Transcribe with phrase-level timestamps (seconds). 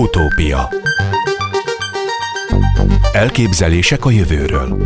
[0.00, 0.68] Utópia.
[3.12, 4.76] Elképzelések a jövőről.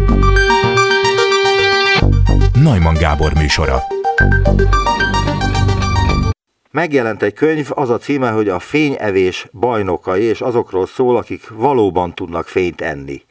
[2.63, 3.83] Najman Gábor műsora.
[6.71, 12.15] Megjelent egy könyv, az a címe, hogy a fényevés bajnokai, és azokról szól, akik valóban
[12.15, 13.23] tudnak fényt enni.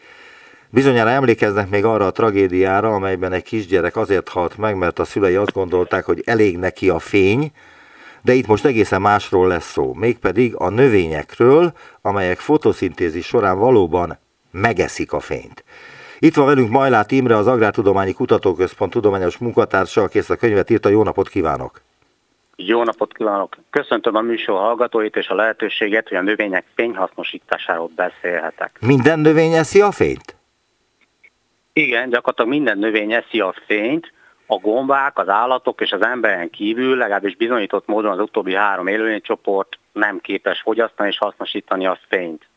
[0.70, 5.36] Bizonyára emlékeznek még arra a tragédiára, amelyben egy kisgyerek azért halt meg, mert a szülei
[5.36, 7.52] azt gondolták, hogy elég neki a fény,
[8.24, 14.18] de itt most egészen másról lesz szó, mégpedig a növényekről, amelyek fotoszintézis során valóban
[14.52, 15.64] megeszik a fényt.
[16.20, 20.89] Itt van velünk Majlát Imre, az Agrártudományi Kutatóközpont tudományos munkatársa, aki ezt a könyvet írta.
[20.89, 21.82] Jó napot kívánok!
[22.56, 23.57] Jó napot kívánok!
[23.70, 28.78] Köszöntöm a műsor hallgatóit és a lehetőséget, hogy a növények fényhasznosításáról beszélhetek.
[28.82, 30.36] Minden növény eszi a fényt?
[31.74, 34.14] Igen, gyakorlatilag minden növény eszi a fényt,
[34.53, 39.80] a gombák, az állatok és az emberen kívül, legalábbis bizonyított módon az utóbbi három élőlénycsoport
[39.92, 42.48] nem képes fogyasztani és hasznosítani a fényt.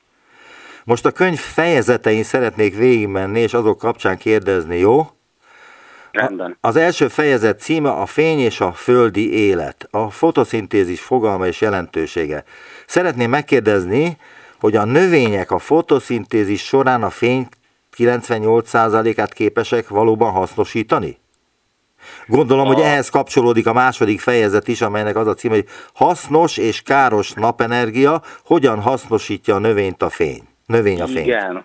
[0.85, 5.07] Most a könyv fejezetein szeretnék végigmenni, és azok kapcsán kérdezni, jó?
[6.11, 6.57] Rendben.
[6.61, 12.45] Az első fejezet címe a fény és a földi élet, a fotoszintézis fogalma és jelentősége.
[12.87, 14.17] Szeretném megkérdezni,
[14.61, 17.49] hogy a növények a fotoszintézis során a fény
[17.97, 21.19] 98%-át képesek valóban hasznosítani?
[22.27, 22.73] Gondolom, a...
[22.73, 27.33] hogy ehhez kapcsolódik a második fejezet is, amelynek az a cím, hogy hasznos és káros
[27.33, 30.43] napenergia, hogyan hasznosítja a növényt a fény.
[30.67, 31.25] Növény a fény.
[31.25, 31.65] Igen.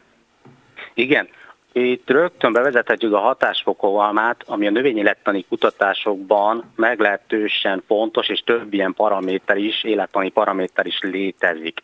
[0.94, 1.28] Igen.
[1.74, 9.58] Itt rögtön bevezethetjük a hatásfokovalmát, ami a növényélettani kutatásokban meglehetősen fontos, és több ilyen paraméter
[9.58, 11.84] is, élettani paraméter is létezik.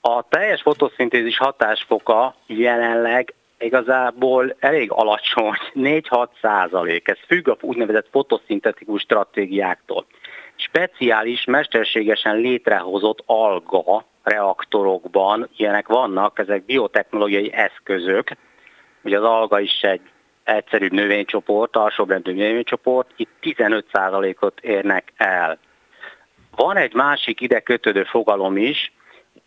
[0.00, 7.08] A teljes fotoszintézis hatásfoka jelenleg igazából elég alacsony, 4-6 százalék.
[7.08, 10.06] Ez függ a úgynevezett fotoszintetikus stratégiáktól.
[10.56, 18.28] Speciális, mesterségesen létrehozott alga reaktorokban ilyenek vannak, ezek biotechnológiai eszközök,
[19.02, 20.00] ugye az alga is egy
[20.44, 25.58] egyszerű növénycsoport, alsóbrendű növénycsoport, itt 15%-ot érnek el.
[26.56, 28.92] Van egy másik ide kötődő fogalom is,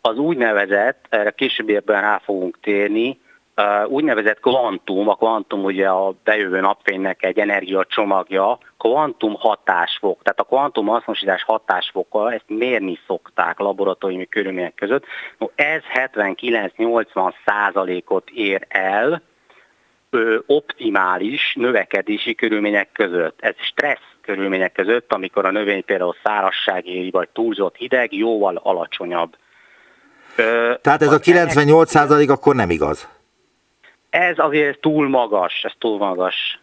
[0.00, 3.20] az úgynevezett, erre későbbiekben rá fogunk térni,
[3.86, 10.86] úgynevezett kvantum, a kvantum ugye a bejövő napfénynek egy energiacsomagja, kvantum hatásfok, tehát a kvantum
[10.86, 15.04] hasznosítás hatásfoka, ezt mérni szokták laboratóriumi körülmények között,
[15.38, 19.22] no, ez 79-80 százalékot ér el
[20.10, 23.38] ö, optimális növekedési körülmények között.
[23.40, 29.36] Ez stressz körülmények között, amikor a növény például szárazság éri, vagy túlzott hideg, jóval alacsonyabb.
[30.36, 33.17] Ö, Tehát ez a 98 százalék akkor nem igaz?
[34.10, 36.60] Ez azért túl magas, ez túl magas.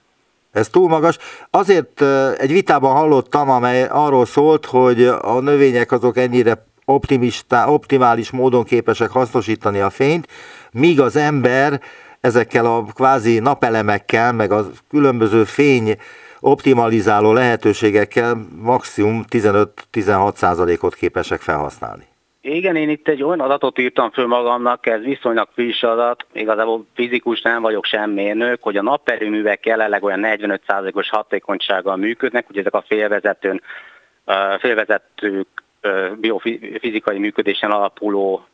[0.51, 1.17] Ez túl magas.
[1.49, 2.01] Azért
[2.37, 9.09] egy vitában hallottam, amely arról szólt, hogy a növények azok ennyire optimista, optimális módon képesek
[9.09, 10.27] hasznosítani a fényt,
[10.71, 11.81] míg az ember
[12.21, 15.95] ezekkel a kvázi napelemekkel, meg a különböző fény
[16.39, 22.07] optimalizáló lehetőségekkel maximum 15-16 százalékot képesek felhasználni.
[22.47, 27.41] Igen, én itt egy olyan adatot írtam föl magamnak, ez viszonylag friss adat, igazából fizikus
[27.41, 32.83] nem vagyok sem mérnök, hogy a naperőművek jelenleg olyan 45%-os hatékonysággal működnek, ugye ezek a
[32.87, 33.61] félvezetőn,
[34.59, 35.47] félvezetők
[36.19, 38.45] biofizikai működésen alapuló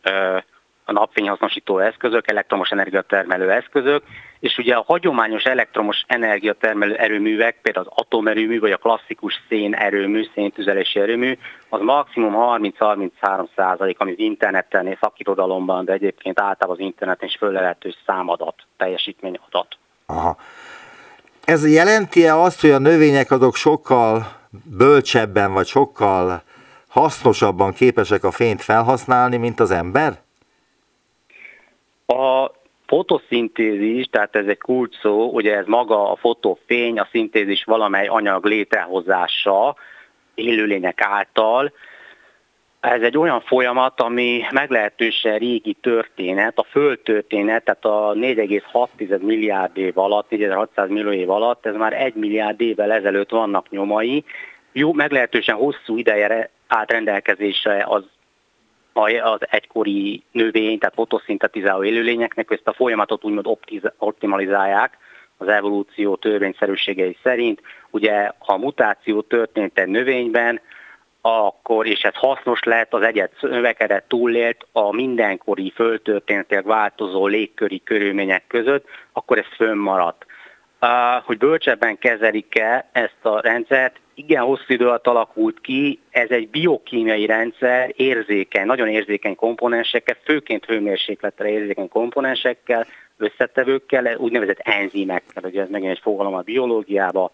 [0.86, 4.04] a napfényhasznosító eszközök, elektromos energiatermelő eszközök,
[4.40, 11.00] és ugye a hagyományos elektromos energiatermelő erőművek, például az atomerőmű, vagy a klasszikus szénerőmű, széntüzelési
[11.00, 11.38] erőmű,
[11.70, 17.36] az maximum 30-33 százalék, ami az interneten és szakirodalomban, de egyébként általában az interneten is
[17.36, 19.78] föllelhető számadat, teljesítményadat.
[20.06, 20.38] Aha.
[21.46, 24.40] Ez jelenti-e azt, hogy a növények azok sokkal
[24.78, 26.44] bölcsebben, vagy sokkal
[26.88, 30.22] hasznosabban képesek a fényt felhasználni, mint az ember?
[32.12, 32.52] A
[32.86, 38.46] fotoszintézis, tehát ez egy kulcs szó, ugye ez maga a fotofény, a szintézis valamely anyag
[38.46, 39.76] létrehozása
[40.36, 41.72] élőlények által,
[42.82, 49.98] ez egy olyan folyamat, ami meglehetősen régi történet, a földtörténet, tehát a 4,6 milliárd év
[49.98, 54.24] alatt, 4600 millió év alatt, ez már egy milliárd évvel ezelőtt vannak nyomai.
[54.72, 58.04] Jó, meglehetősen hosszú ideje állt rendelkezésre az
[58.94, 63.58] az egykori növény, tehát fotoszintetizáló élőlényeknek ezt a folyamatot úgymond
[63.98, 64.98] optimalizálják
[65.38, 67.62] az evolúció törvényszerűségei szerint.
[67.90, 70.62] Ugye, ha mutáció történt egy növényben,
[71.22, 78.48] akkor, és ez hasznos lett, az egyet növekedett, túlélt a mindenkori földtörténetileg változó légköri körülmények
[78.48, 80.26] között, akkor ez fönnmaradt.
[81.26, 84.00] hogy bölcsebben kezelik-e ezt a rendszert.
[84.14, 90.66] Igen, hosszú idő alatt alakult ki, ez egy biokémiai rendszer, érzékeny, nagyon érzékeny komponensekkel, főként
[90.66, 92.86] hőmérsékletre érzékeny komponensekkel,
[93.18, 97.30] összetevőkkel, úgynevezett enzimekkel, ugye ez megint egy fogalom a biológiában.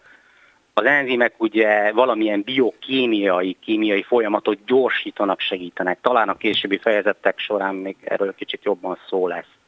[0.74, 5.98] Az enzimek ugye valamilyen biokémiai, kémiai folyamatot gyorsítanak, segítenek.
[6.00, 9.58] Talán a későbbi fejezetek során még erről kicsit jobban szó lesz.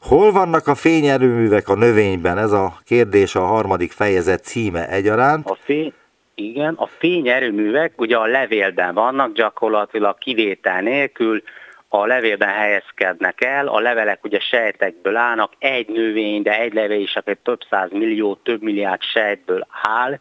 [0.00, 2.38] Hol vannak a fényerőművek a növényben?
[2.38, 5.46] Ez a kérdés a harmadik fejezet címe egyaránt.
[5.46, 5.92] A fény,
[6.34, 11.42] igen, a fényerőművek ugye a levélben vannak, gyakorlatilag kivétel nélkül
[11.88, 17.16] a levélben helyezkednek el, a levelek ugye sejtekből állnak, egy növény, de egy levél is
[17.16, 20.18] akár több száz millió, több milliárd sejtből áll,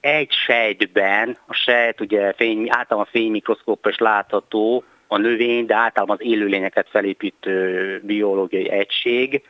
[0.00, 6.88] egy sejtben, a sejt ugye fény, általában fénymikroszkópos látható, a növény, de általában az élőlényeket
[6.90, 9.42] felépítő biológiai egység,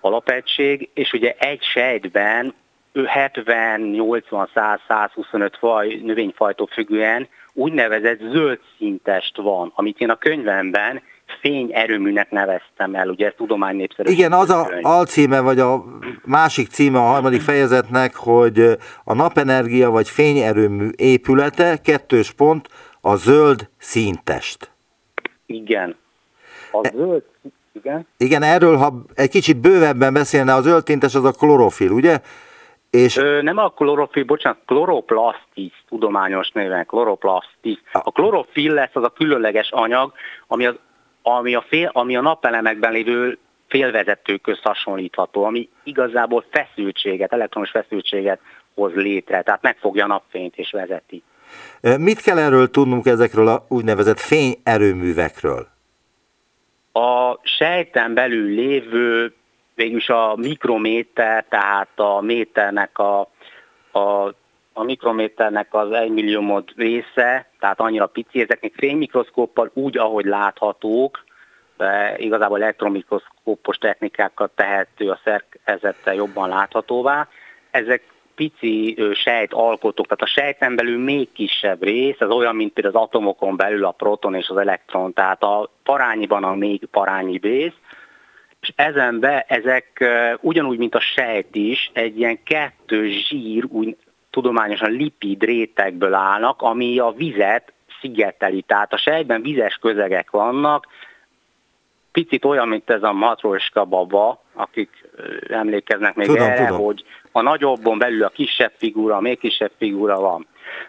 [0.00, 2.54] alapegység, és ugye egy sejtben
[3.06, 11.02] 70, 80, 100, 125 faj, növényfajtól függően úgynevezett zöld szintest van, amit én a könyvemben
[11.40, 14.10] fényerőműnek neveztem el, ugye ez tudomány népszerű.
[14.10, 15.84] Igen, az a alcíme, vagy a
[16.24, 22.68] másik címe a harmadik fejezetnek, hogy a napenergia vagy fényerőmű épülete, kettős pont,
[23.00, 24.70] a zöld színtest.
[25.46, 25.96] Igen.
[26.72, 27.22] A e- zöld,
[27.72, 28.06] igen.
[28.16, 32.20] Igen, erről, ha egy kicsit bővebben beszélne, a zöld tintes az a klorofil, ugye?
[32.90, 33.16] És...
[33.16, 37.78] Ö, nem a klorofil, bocsánat, kloroplasztis, tudományos néven, kloroplasztis.
[37.92, 40.12] A klorofil lesz az a különleges anyag,
[40.46, 40.74] ami, az,
[41.22, 43.38] ami, a, fél, ami a napelemekben lévő
[43.68, 48.40] félvezetőköz hasonlítható, ami igazából feszültséget, elektronos feszültséget
[48.74, 51.22] hoz létre, tehát megfogja a napfényt és vezeti.
[51.98, 55.66] Mit kell erről tudnunk ezekről a úgynevezett fényerőművekről?
[56.92, 59.34] A sejten belül lévő
[59.80, 63.20] végülis a mikrométer, tehát a méternek a,
[63.92, 64.34] a,
[64.72, 71.24] a mikrométernek az egymilliómod része, tehát annyira pici, ezek még fénymikroszkóppal úgy, ahogy láthatók,
[71.76, 77.28] de igazából elektromikroszkópos technikákkal tehető a szerkezettel jobban láthatóvá.
[77.70, 78.02] Ezek
[78.34, 83.02] pici sejt alkotók, tehát a sejten belül még kisebb rész, ez olyan, mint például az
[83.02, 87.74] atomokon belül a proton és az elektron, tehát a parányiban a még parányi rész,
[88.60, 90.04] és ezenbe ezek
[90.40, 93.96] ugyanúgy, mint a sejt is, egy ilyen kettő zsír, úgy
[94.30, 98.62] tudományosan lipid rétegből állnak, ami a vizet szigeteli.
[98.62, 100.86] Tehát a sejtben vizes közegek vannak,
[102.12, 104.90] picit olyan, mint ez a matroska baba, akik
[105.48, 106.84] emlékeznek még tudom, erre, tudom.
[106.84, 110.46] hogy a nagyobbon belül a kisebb figura, a még kisebb figura van.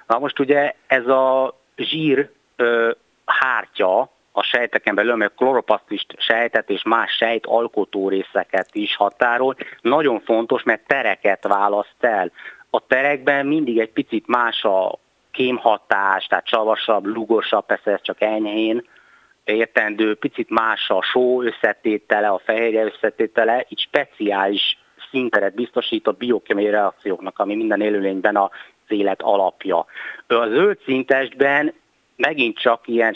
[0.07, 2.91] Na most ugye ez a zsír ö,
[3.25, 10.19] hártya a sejteken belül, amely kloropasztist sejtet és más sejt alkotó részeket is határol, nagyon
[10.19, 12.31] fontos, mert tereket választ el.
[12.69, 14.99] A terekben mindig egy picit más a
[15.31, 18.83] kémhatás, tehát csavasabb, lugosabb, persze ez csak enyhén,
[19.43, 24.77] értendő, picit más a só összetétele, a fehérje összetétele, így speciális
[25.11, 28.49] szinteret biztosít a biokémiai reakcióknak, ami minden élőlényben az
[28.87, 29.85] élet alapja.
[30.27, 31.73] A zöld szintestben
[32.15, 33.15] megint csak ilyen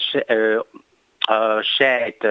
[1.62, 2.28] sejt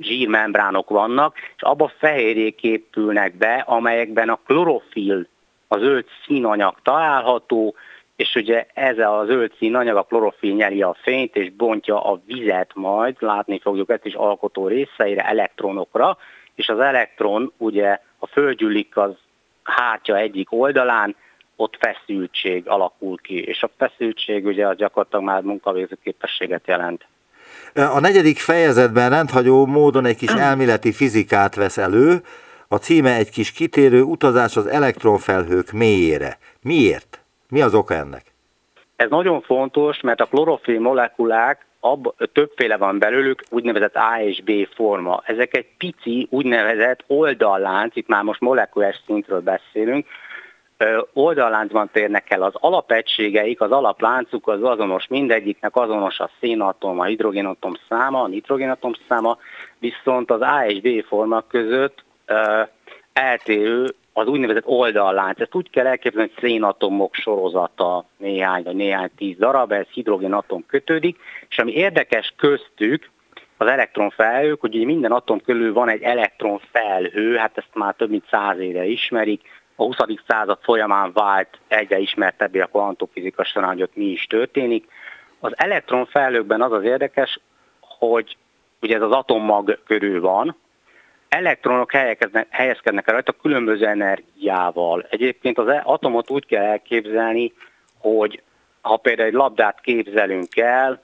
[0.00, 5.26] zsírmembránok vannak, és abba fehérjék épülnek be, amelyekben a klorofil,
[5.68, 7.74] a zöld színanyag található,
[8.16, 12.70] és ugye ez a zöld színanyag, a klorofil nyeli a fényt, és bontja a vizet
[12.74, 16.16] majd, látni fogjuk ezt is alkotó részeire, elektronokra,
[16.54, 19.12] és az elektron ugye, a földgyűlik az
[19.62, 21.16] hátja egyik oldalán,
[21.56, 27.06] ott feszültség alakul ki, és a feszültség ugye az gyakorlatilag már munkavégző képességet jelent.
[27.74, 32.22] A negyedik fejezetben rendhagyó módon egy kis elméleti fizikát vesz elő,
[32.68, 36.38] a címe egy kis kitérő utazás az elektronfelhők mélyére.
[36.62, 37.20] Miért?
[37.48, 38.22] Mi az oka ennek?
[38.96, 44.50] Ez nagyon fontos, mert a klorofil molekulák ab, többféle van belőlük, úgynevezett A és B
[44.74, 45.22] forma.
[45.24, 50.06] Ezek egy pici, úgynevezett oldallánc, itt már most molekulás szintről beszélünk,
[51.12, 57.72] oldalláncban térnek el az alapegységeik, az alapláncuk az azonos, mindegyiknek azonos a szénatom, a hidrogénatom
[57.88, 59.38] száma, a nitrogénatom száma,
[59.78, 62.04] viszont az A és B forma között
[63.12, 65.40] eltérő az úgynevezett oldallánc.
[65.40, 71.18] Ezt úgy kell elképzelni, hogy szénatomok sorozata néhány vagy néhány tíz darab, ez hidrogénatom kötődik,
[71.48, 73.10] és ami érdekes köztük,
[73.56, 78.58] az elektronfelhők, hogy minden atom körül van egy elektronfelhő, hát ezt már több mint száz
[78.58, 79.42] éve ismerik,
[79.80, 79.96] a 20.
[80.26, 84.88] század folyamán vált egyre ismertebbé a kvantumfizika során, hogy ott mi is történik.
[85.38, 87.40] Az elektronfelhőkben az az érdekes,
[87.80, 88.36] hogy
[88.80, 90.56] ugye ez az atommag körül van,
[91.28, 91.92] elektronok
[92.48, 95.06] helyezkednek, el rajta különböző energiával.
[95.10, 97.52] Egyébként az e- atomot úgy kell elképzelni,
[97.98, 98.42] hogy
[98.80, 101.02] ha például egy labdát képzelünk el,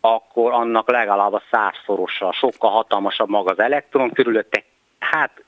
[0.00, 4.62] akkor annak legalább a százszorosa, sokkal hatalmasabb maga az elektron, körülötte
[4.98, 5.42] hát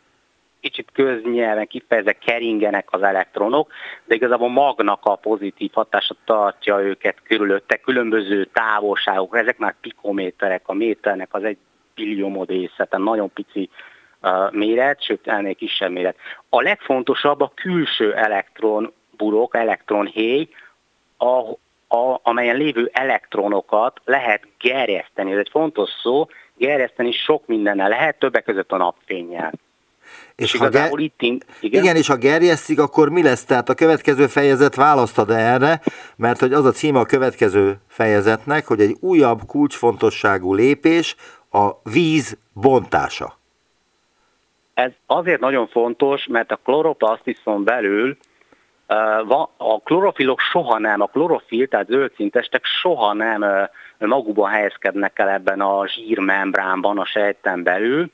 [0.61, 3.73] kicsit köznyelven kifejezve keringenek az elektronok,
[4.05, 10.73] de igazából magnak a pozitív hatása tartja őket körülötte különböző távolságok, ezek már pikométerek, a
[10.73, 11.59] méternek az egy
[11.95, 13.69] billiómod része, tehát nagyon pici
[14.23, 16.17] uh, méret, sőt ennél kisebb méret.
[16.49, 20.49] A legfontosabb a külső elektronburok, elektronhéj,
[21.17, 21.51] a,
[21.97, 25.33] a, amelyen lévő elektronokat lehet gerjeszteni.
[25.33, 26.27] Ez egy fontos szó,
[26.57, 29.53] gerjeszteni sok mindennel lehet, többek között a napfényel.
[30.41, 31.43] És, és ha ge- itt, igen?
[31.61, 33.45] igen, és ha gerjesztik, akkor mi lesz?
[33.45, 35.81] Tehát a következő fejezet választad erre,
[36.17, 41.17] mert hogy az a címe a következő fejezetnek, hogy egy újabb kulcsfontosságú lépés
[41.51, 43.39] a víz bontása.
[44.75, 48.17] Ez azért nagyon fontos, mert a kloroplasztiszon belül
[49.57, 53.45] a klorofilok soha nem, a klorofil, tehát zöldszintestek soha nem
[53.99, 58.11] magukban helyezkednek el ebben a zsírmembránban, a sejten belül,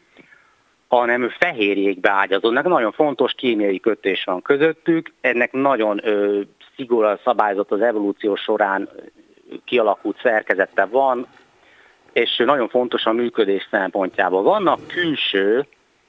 [0.88, 2.64] hanem fehérjékbe ágyazódnak.
[2.64, 6.40] Nagyon fontos kémiai kötés van közöttük, ennek nagyon ö,
[6.76, 8.88] szigorúan szabályozott az evolúció során
[9.64, 11.26] kialakult szerkezete van,
[12.12, 14.42] és nagyon fontos a működés szempontjából.
[14.42, 15.66] Vannak külső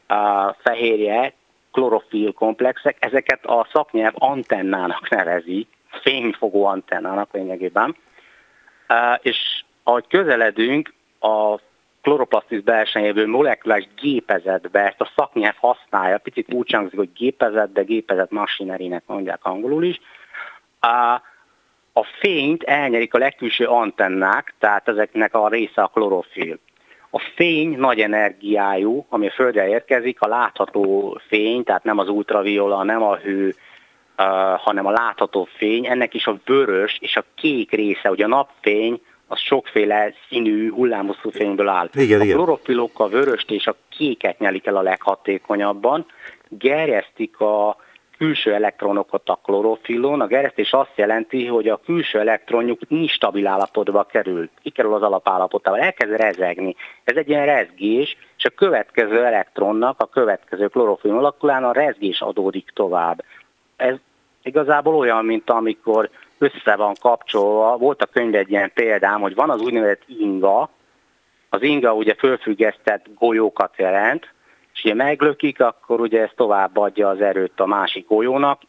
[0.07, 1.33] a fehérje,
[1.71, 5.67] klorofil komplexek, ezeket a szaknyelv antennának nevezi,
[6.01, 7.95] fényfogó antennának lényegében,
[9.21, 11.59] és ahogy közeledünk, a
[12.07, 18.31] kloroplasztis belsejéből molekuláris gépezetbe, ezt a szaknyelv használja, picit úgy hangzik, hogy gépezet, de gépezet
[18.31, 19.99] machinerynek mondják angolul is.
[20.79, 21.21] A,
[21.93, 26.59] a fényt elnyerik a legkülső antennák, tehát ezeknek a része a klorofil.
[27.09, 32.83] A fény nagy energiájú, ami a Földre érkezik, a látható fény, tehát nem az ultraviola,
[32.83, 33.53] nem a hő,
[34.57, 39.01] hanem a látható fény, ennek is a vörös és a kék része, ugye a napfény
[39.27, 41.89] az sokféle színű, hullámoszú fényből áll.
[41.93, 42.35] Igen, a igen.
[42.35, 46.05] klorofilok a vöröst és a kéket nyelik el a leghatékonyabban,
[46.49, 47.77] gerjesztik a
[48.17, 50.21] külső elektronokat a klorofilon.
[50.21, 56.11] A gerjesztés azt jelenti, hogy a külső elektronjuk instabil állapotba kerül, kikerül az alapállapotával, elkezd
[56.11, 56.75] rezegni.
[57.03, 62.71] Ez egy ilyen rezgés, és a következő elektronnak, a következő klorofil molekulán a rezgés adódik
[62.73, 63.23] tovább.
[63.75, 63.95] Ez
[64.43, 67.77] igazából olyan, mint amikor össze van kapcsolva.
[67.77, 70.69] Volt a könyv egy ilyen példám, hogy van az úgynevezett inga,
[71.49, 74.33] az inga ugye fölfüggesztett golyókat jelent,
[74.73, 78.61] és ugye meglökik, akkor ugye ez továbbadja az erőt a másik golyónak,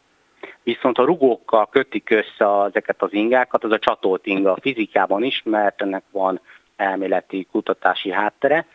[0.63, 5.41] viszont a rugókkal kötik össze ezeket az ingákat, az a csatolt inga a fizikában is,
[5.45, 6.39] mert ennek van
[6.75, 8.65] elméleti kutatási háttere.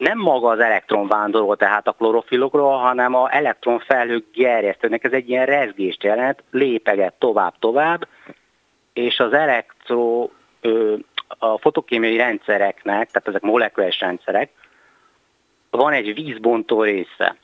[0.00, 5.46] Nem maga az elektron vándorol tehát a klorofilokról, hanem a elektronfelhők gerjesztőnek, ez egy ilyen
[5.46, 8.08] rezgést jelent, lépeget tovább-tovább,
[8.92, 10.28] és az elektro,
[11.38, 14.50] a fotokémiai rendszereknek, tehát ezek molekuláris rendszerek,
[15.70, 17.36] van egy vízbontó része.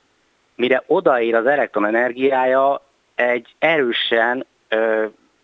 [0.54, 2.82] Mire odaér az elektron energiája,
[3.14, 4.46] egy erősen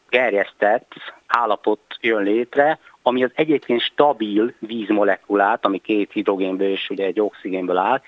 [0.09, 0.92] gerjesztett
[1.26, 7.76] állapot jön létre, ami az egyébként stabil vízmolekulát, ami két hidrogénből és ugye egy oxigénből
[7.76, 8.00] áll,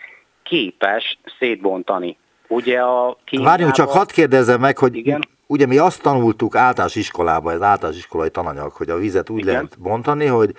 [0.42, 2.16] képes szétbontani.
[2.48, 5.20] Ugye a Várjunk, csak hadd kérdezzem meg, hogy igen?
[5.46, 9.52] ugye mi azt tanultuk általános iskolában, ez általános iskolai tananyag, hogy a vizet úgy igen?
[9.52, 10.54] lehet bontani, hogy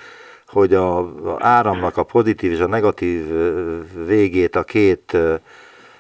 [0.48, 3.24] hogy a, a áramnak a pozitív és a negatív
[4.06, 5.18] végét a két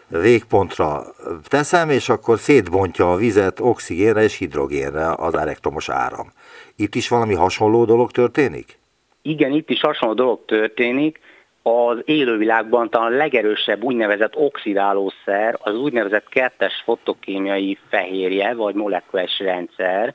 [0.08, 1.04] végpontra
[1.44, 6.32] teszem, és akkor szétbontja a vizet oxigénre és hidrogénre az elektromos áram.
[6.76, 8.80] Itt is valami hasonló dolog történik?
[9.22, 11.20] Igen, itt is hasonló dolog történik.
[11.64, 20.14] Az élővilágban talán a legerősebb úgynevezett oxidálószer, az úgynevezett kettes fotokémiai fehérje, vagy molekuláris rendszer,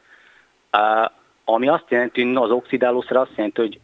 [1.44, 3.80] ami azt jelenti, hogy az oxidálószer azt jelenti, hogy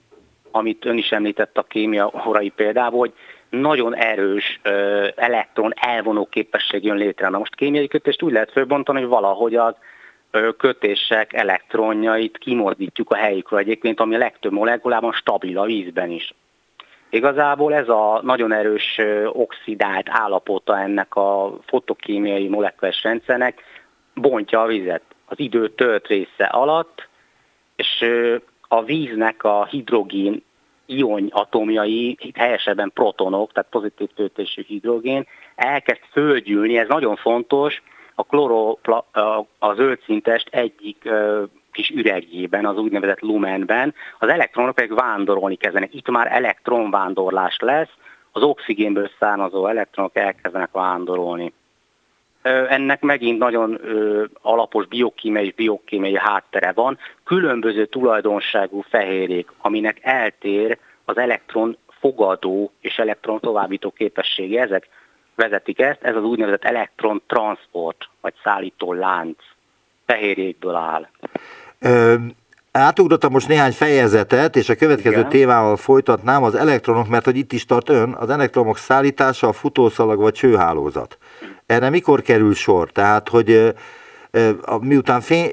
[0.51, 3.13] amit ön is említett a kémia horai példából, hogy
[3.51, 7.29] nagyon erős ö, elektron elvonó képesség jön létre.
[7.29, 9.75] Na most kémiai kötést úgy lehet fölbontani, hogy valahogy az
[10.31, 16.35] ö, kötések elektronjait kimozdítjuk a helyükről egyébként, ami a legtöbb molekulában stabil a vízben is.
[17.11, 23.63] Igazából ez a nagyon erős ö, oxidált állapota ennek a fotokémiai molekuláris rendszernek
[24.15, 27.09] bontja a vizet az idő tölt része alatt,
[27.77, 28.05] és
[28.69, 30.43] a víznek a hidrogén
[30.87, 37.83] ion atomjai, helyesebben protonok, tehát pozitív töltésű hidrogén, elkezd földgyűlni, ez nagyon fontos,
[38.15, 38.79] a kloro,
[39.59, 41.09] a zöld szintest egyik
[41.73, 45.95] kis üregjében, az úgynevezett lumenben, az elektronok pedig vándorolni kezdenek.
[45.95, 47.91] Itt már elektronvándorlás lesz,
[48.33, 51.53] az oxigénből származó elektronok elkezdenek vándorolni.
[52.69, 53.81] Ennek megint nagyon
[54.43, 56.99] alapos biokémiai és biokémiai háttere van.
[57.25, 64.61] Különböző tulajdonságú fehérjék, aminek eltér az elektron fogadó és elektron továbbító képessége.
[64.61, 64.89] Ezek
[65.35, 69.39] vezetik ezt, ez az úgynevezett elektron transport, vagy szállító lánc
[70.07, 71.09] fehérjékből áll.
[71.79, 72.15] Ö,
[72.73, 75.29] átugrottam most néhány fejezetet, és a következő Igen.
[75.29, 80.19] témával folytatnám az elektronok, mert hogy itt is tart ön, az elektronok szállítása a futószalag
[80.19, 81.19] vagy csőhálózat.
[81.67, 82.91] Erre mikor kerül sor?
[82.91, 83.75] Tehát, hogy
[84.81, 85.51] miután fény,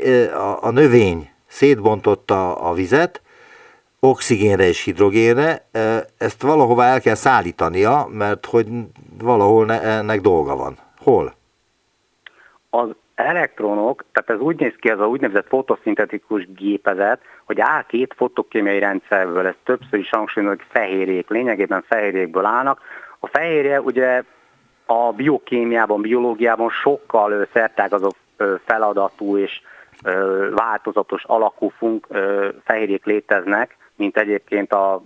[0.61, 3.21] a, növény szétbontotta a vizet,
[3.99, 5.65] oxigénre és hidrogénre,
[6.17, 8.67] ezt valahova el kell szállítania, mert hogy
[9.21, 10.77] valahol ennek dolga van.
[10.97, 11.33] Hol?
[12.69, 18.13] Az elektronok, tehát ez úgy néz ki, ez a úgynevezett fotoszintetikus gépezet, hogy áll két
[18.17, 22.79] fotokémiai rendszerből, ez többször is hangsúlyozom, hogy fehérjék, lényegében fehérjékből állnak.
[23.19, 24.23] A fehérje ugye
[24.85, 28.09] a biokémiában, biológiában sokkal szertágazó
[28.65, 29.61] feladatú és
[30.51, 32.07] változatos alakú funk,
[32.63, 35.03] fehérjék léteznek, mint egyébként a,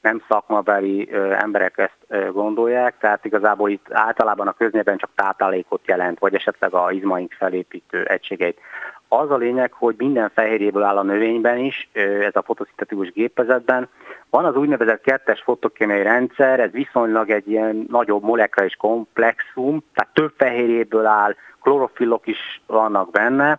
[0.00, 1.08] nem szakmabeli
[1.38, 6.90] emberek ezt gondolják, tehát igazából itt általában a köznyelven csak táplálékot jelent, vagy esetleg a
[6.92, 8.60] izmaink felépítő egységeit.
[9.08, 11.88] Az a lényeg, hogy minden fehérjéből áll a növényben is,
[12.20, 13.88] ez a fotoszintetikus gépezetben.
[14.30, 20.32] Van az úgynevezett kettes fotokémiai rendszer, ez viszonylag egy ilyen nagyobb molekuláris komplexum, tehát több
[20.36, 23.58] fehérjéből áll, klorofillok is vannak benne,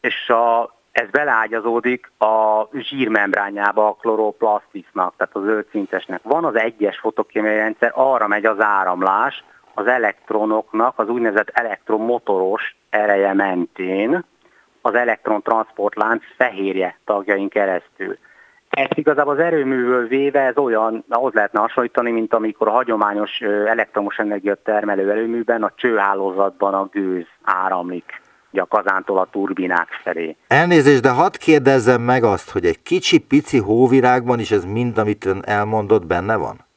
[0.00, 6.20] és a ez beleágyazódik a zsírmembrányába a kloroplasztisznak, tehát az zöldszintesnek.
[6.22, 13.34] Van az egyes fotokémiai rendszer, arra megy az áramlás az elektronoknak az úgynevezett elektromotoros ereje
[13.34, 14.24] mentén,
[14.80, 18.18] az elektrontransportlánc fehérje tagjain keresztül.
[18.70, 24.16] Ezt igazából az erőművől véve ez olyan, ahhoz lehetne hasonlítani, mint amikor a hagyományos elektromos
[24.16, 28.20] energia termelő erőműben a csőhálózatban a gőz áramlik
[28.52, 30.36] a kazántól a turbinák felé.
[30.48, 35.24] Elnézést, de hadd kérdezzem meg azt, hogy egy kicsi pici hóvirágban is ez mind, amit
[35.24, 36.68] ön elmondott, benne van?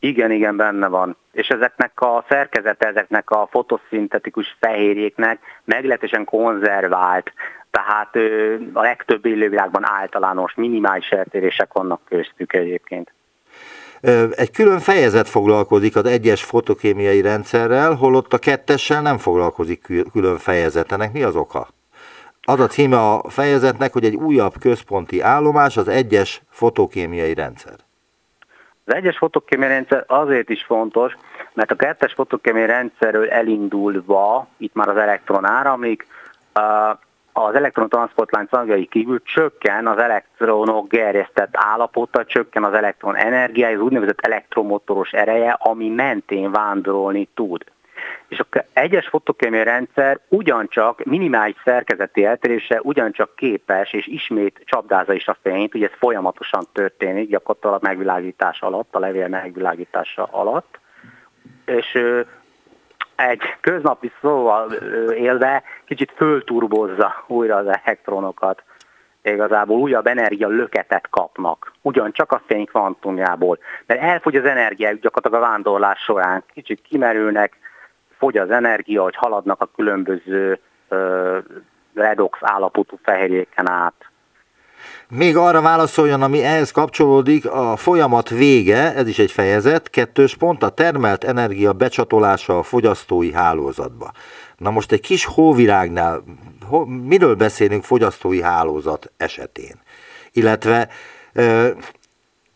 [0.00, 1.16] Igen, igen, benne van.
[1.32, 7.32] És ezeknek a szerkezete, ezeknek a fotoszintetikus fehérjéknek meglehetősen konzervált,
[7.70, 8.14] tehát
[8.72, 13.12] a legtöbb élővilágban általános, minimális eltérések vannak köztük egyébként.
[14.30, 20.92] Egy külön fejezet foglalkozik az egyes fotokémiai rendszerrel, holott a kettessel nem foglalkozik külön fejezet.
[20.92, 21.68] Ennek mi az oka?
[22.42, 27.74] Az a címe a fejezetnek, hogy egy újabb központi állomás az egyes fotokémiai rendszer.
[28.84, 31.14] Az egyes fotokémiai rendszer azért is fontos,
[31.52, 36.06] mert a kettes fotokémiai rendszerről elindulva, itt már az elektron áramlik,
[37.44, 44.20] az elektrontranszportlánc tagjai kívül csökken az elektronok gerjesztett állapota, csökken az elektron energiája, az úgynevezett
[44.20, 47.64] elektromotoros ereje, ami mentén vándorolni tud.
[48.28, 55.28] És a egyes fotokémiai rendszer ugyancsak minimális szerkezeti eltérése ugyancsak képes, és ismét csapdázza is
[55.28, 60.78] a fényt, ugye ez folyamatosan történik, gyakorlatilag a megvilágítás alatt, a levél megvilágítása alatt,
[61.64, 61.98] és
[63.18, 64.72] egy köznapi szóval
[65.12, 68.62] élve kicsit fölturbozza újra az elektronokat.
[69.22, 73.58] Igazából újabb energia löketet kapnak, ugyancsak a fény kvantumjából.
[73.86, 76.44] Mert elfogy az energia gyakorlatilag a vándorlás során.
[76.52, 77.58] Kicsit kimerülnek,
[78.18, 81.38] fogy az energia, hogy haladnak a különböző ö,
[81.94, 84.07] redox állapotú fehérjéken át.
[85.10, 90.62] Még arra válaszoljon, ami ehhez kapcsolódik, a folyamat vége, ez is egy fejezet, kettős pont,
[90.62, 94.12] a termelt energia becsatolása a fogyasztói hálózatba.
[94.56, 96.22] Na most egy kis hóvirágnál
[96.86, 99.80] miről beszélünk fogyasztói hálózat esetén?
[100.32, 100.88] Illetve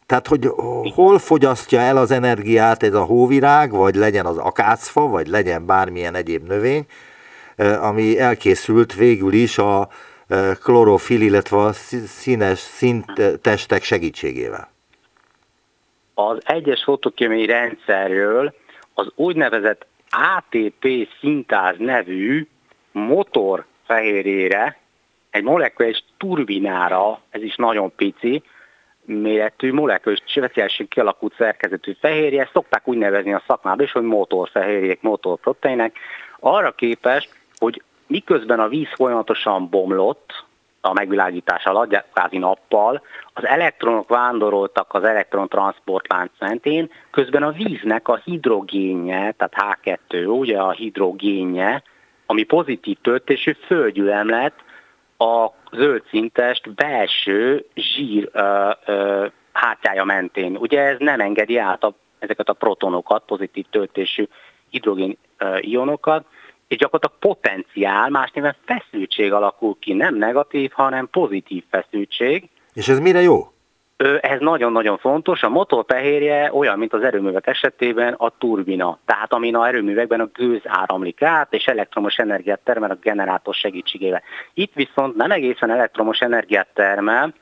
[0.07, 0.51] tehát, hogy
[0.95, 6.15] hol fogyasztja el az energiát ez a hóvirág, vagy legyen az akácfa, vagy legyen bármilyen
[6.15, 6.87] egyéb növény,
[7.81, 9.89] ami elkészült végül is a,
[10.63, 11.73] klorofil, illetve a
[12.07, 14.71] színes szintestek segítségével?
[16.15, 18.55] Az egyes fotokémiai rendszerről
[18.95, 22.47] az úgynevezett ATP szintáz nevű
[22.93, 24.77] motor fehérjére,
[25.31, 28.43] egy molekuláris turbinára, ez is nagyon pici,
[29.05, 35.99] méretű, molekuláris speciális kialakult szerkezetű fehérje, szokták úgy nevezni a szakmában is, hogy motorfehérjék, motorproteinek,
[36.41, 40.45] arra képes, hogy miközben a víz folyamatosan bomlott
[40.81, 48.21] a megvilágítás alatt, kvázi nappal, az elektronok vándoroltak az elektrontransportlánc mentén, közben a víznek a
[48.25, 51.83] hidrogénje, tehát H2, ugye a hidrogénje,
[52.27, 54.53] ami pozitív töltésű földgyülemlet
[55.19, 60.57] a zöldszintest belső zsír ö, ö, hátjája mentén.
[60.57, 64.29] Ugye ez nem engedi át a, ezeket a protonokat, pozitív töltésű
[64.71, 65.17] hidrogén
[65.61, 66.25] ionokat,
[66.73, 72.49] és gyakorlatilag potenciál, más néven feszültség alakul ki, nem negatív, hanem pozitív feszültség.
[72.75, 73.53] És ez mire jó?
[74.21, 75.43] Ez nagyon-nagyon fontos.
[75.43, 78.99] A motor fehérje olyan, mint az erőművek esetében a turbina.
[79.07, 84.23] Tehát amin a erőművekben a gőz áramlik át, és elektromos energiát termel a generátor segítségével.
[84.55, 87.35] Itt viszont nem egészen elektromos energiát termel,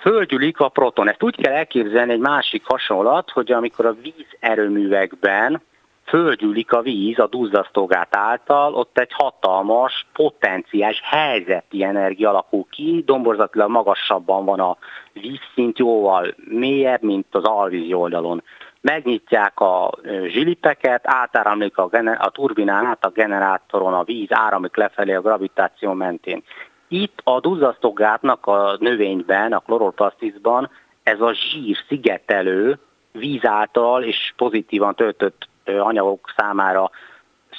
[0.00, 1.08] földgyűlik a proton.
[1.08, 5.62] Ezt úgy kell elképzelni egy másik hasonlat, hogy amikor a vízerőművekben
[6.04, 13.70] földgyűlik a víz a duzzasztogát által, ott egy hatalmas, potenciális helyzeti energia alakul ki, domborzatilag
[13.70, 14.76] magasabban van a
[15.12, 18.42] vízszint, jóval mélyebb, mint az alvízi oldalon.
[18.80, 19.90] Megnyitják a
[20.26, 25.92] zsilipeket, átáramlik a, gener- a turbinán át a generátoron a víz, áramlik lefelé a gravitáció
[25.92, 26.42] mentén.
[26.88, 30.70] Itt a duzzasztogátnak a növényben, a kloroplastiszban
[31.02, 32.78] ez a zsír szigetelő
[33.12, 36.90] víz által és pozitívan töltött anyagok számára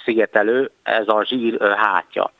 [0.03, 2.31] szigetelő, ez a zsír hátja.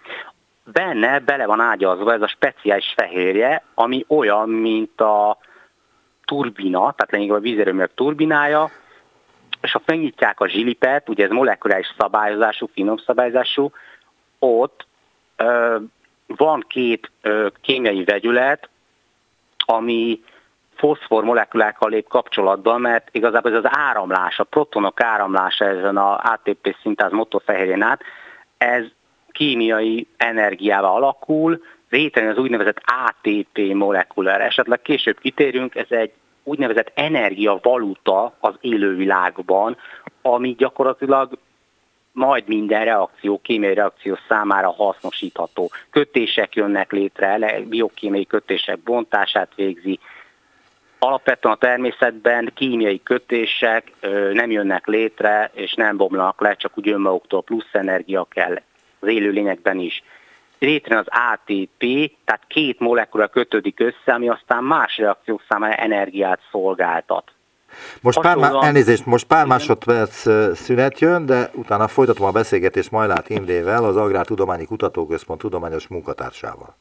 [0.64, 5.38] Benne bele van ágyazva ez a speciális fehérje, ami olyan, mint a
[6.26, 8.72] turbina, tehát lényegében a vízerőművek turbinája,
[9.62, 13.72] és ha megnyitják a zsilipet, ugye ez molekuláris szabályozású, finom szabályozású,
[14.40, 14.86] ott
[15.36, 15.78] ö,
[16.28, 18.70] van két ö, kémiai vegyület,
[19.58, 20.24] ami
[20.84, 26.76] foszfor molekulákkal lép kapcsolatban, mert igazából ez az áramlás, a protonok áramlása ezen a ATP
[26.82, 28.02] szintáz motorfehérjén át,
[28.58, 28.86] ez
[29.32, 34.42] kémiai energiával alakul, létrejön az úgynevezett ATP molekulár.
[34.42, 36.12] Esetleg később kitérünk, ez egy
[36.44, 39.78] úgynevezett energiavaluta az élővilágban,
[40.22, 41.38] ami gyakorlatilag
[42.12, 45.72] majd minden reakció, kémiai reakció számára hasznosítható.
[45.90, 50.00] Kötések jönnek létre, biokémiai kötések bontását végzi,
[51.04, 53.92] alapvetően a természetben kémiai kötések
[54.34, 58.62] nem jönnek létre, és nem bomlanak le, csak úgy önmaguktól plusz energia kell
[59.00, 60.04] az élőlényekben is.
[60.60, 67.32] Létrejön az ATP, tehát két molekula kötődik össze, ami aztán más reakciók számára energiát szolgáltat.
[68.02, 73.30] Most pár, má- elnézést, most pár másodperc szünet jön, de utána folytatom a beszélgetést Majlát
[73.30, 76.76] Imrével, az Agrártudományi Kutatóközpont tudományos munkatársával.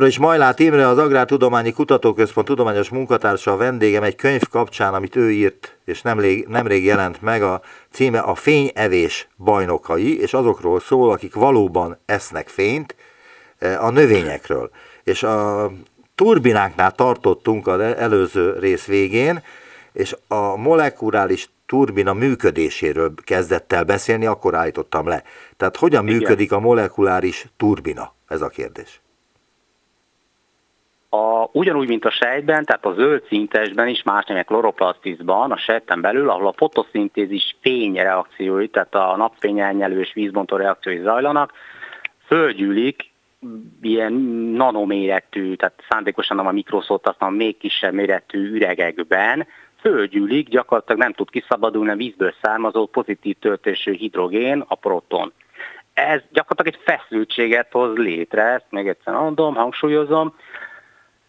[0.00, 5.16] Továbbra is Majlát Imre, az Agrártudományi Kutatóközpont tudományos munkatársa a vendégem egy könyv kapcsán, amit
[5.16, 7.60] ő írt, és nemrég, nemrég jelent meg, a
[7.90, 12.96] címe a Fényevés bajnokai, és azokról szól, akik valóban esznek fényt,
[13.58, 14.70] e, a növényekről.
[15.04, 15.70] És a
[16.14, 19.42] turbináknál tartottunk az előző rész végén,
[19.92, 25.22] és a molekuláris turbina működéséről kezdett el beszélni, akkor állítottam le.
[25.56, 26.18] Tehát hogyan Igen.
[26.18, 28.14] működik a molekuláris turbina?
[28.28, 29.00] Ez a kérdés.
[31.12, 36.00] A, ugyanúgy, mint a sejtben, tehát a zöld szintesben is, más nevek kloroplasztiszban, a sejten
[36.00, 41.52] belül, ahol a fotoszintézis fényreakciói, tehát a napfény elnyelő és vízbontó reakciói zajlanak,
[42.26, 43.10] fölgyűlik
[43.82, 44.12] ilyen
[44.56, 49.46] nanoméretű, tehát szándékosan nem a mikroszót, aztán még kisebb méretű üregekben,
[49.80, 55.32] fölgyűlik, gyakorlatilag nem tud kiszabadulni a vízből származó pozitív töltésű hidrogén, a proton.
[55.94, 60.34] Ez gyakorlatilag egy feszültséget hoz létre, ezt még egyszer mondom, hangsúlyozom,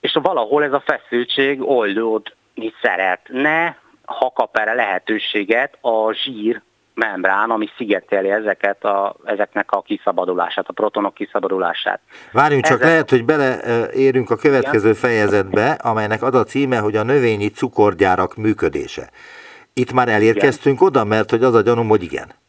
[0.02, 6.62] és valahol ez a feszültség oldódni szeretne, ha kap erre lehetőséget a zsír
[6.94, 12.00] membrán, ami szigeteli ezeket a, ezeknek a kiszabadulását, a protonok kiszabadulását.
[12.32, 12.92] Várjunk csak, Ezek...
[12.92, 15.02] lehet, hogy beleérünk a következő Igen.
[15.02, 19.10] fejezetbe, amelynek az a címe, hogy a növényi cukorgyárak működése.
[19.74, 20.88] Itt már elérkeztünk igen.
[20.88, 22.41] oda, mert hogy az a gyanúm, hogy igen.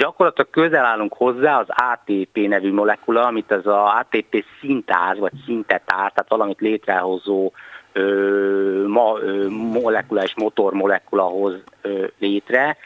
[0.00, 6.10] Gyakorlatilag közel állunk hozzá az ATP nevű molekula, amit ez az ATP szintáz, vagy szintetáz,
[6.12, 7.52] tehát valamit létrehozó
[7.92, 12.76] ö, ma, ö, molekula és motormolekula hoz ö, létre.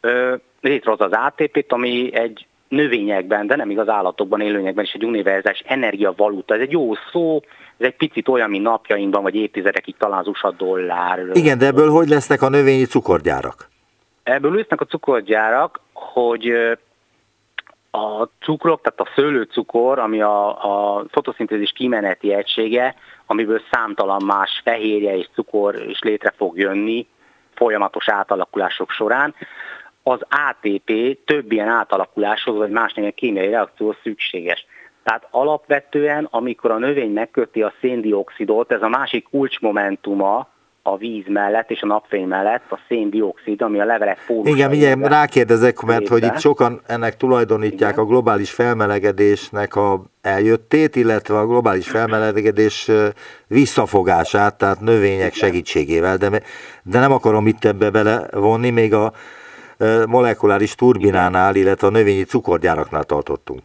[0.00, 5.62] Ö, létrehoz az ATP-t, ami egy növényekben, de nem igaz állatokban, élőnyekben is egy univerzális
[5.66, 6.54] energiavaluta.
[6.54, 7.40] Ez egy jó szó,
[7.78, 11.20] ez egy picit olyan, mint napjainkban, vagy évtizedekig talán az USA dollár.
[11.32, 13.71] Igen, de ebből hogy lesznek a növényi cukorgyárak?
[14.22, 16.52] Ebből lesznek a cukorgyárak, hogy
[17.90, 20.48] a cukrok, tehát a szőlőcukor, ami a,
[20.96, 22.94] a fotoszintézis kimeneti egysége,
[23.26, 27.06] amiből számtalan más fehérje és cukor is létre fog jönni
[27.54, 29.34] folyamatos átalakulások során,
[30.02, 34.66] az ATP több ilyen átalakuláshoz, vagy más néven kémiai reakció szükséges.
[35.02, 40.48] Tehát alapvetően, amikor a növény megköti a széndiokszidot, ez a másik kulcsmomentuma
[40.82, 44.54] a víz mellett és a napfény mellett a széndiokszid, ami a levelek fólusa.
[44.54, 48.04] Igen, igen, rákérdezek, mert hogy itt sokan ennek tulajdonítják igen.
[48.04, 52.90] a globális felmelegedésnek a eljöttét, illetve a globális felmelegedés
[53.46, 55.48] visszafogását, tehát növények igen.
[55.48, 56.30] segítségével, de,
[56.82, 59.12] de nem akarom itt ebbe belevonni, még a
[60.06, 63.62] molekuláris turbinánál, illetve a növényi cukorgyáraknál tartottunk.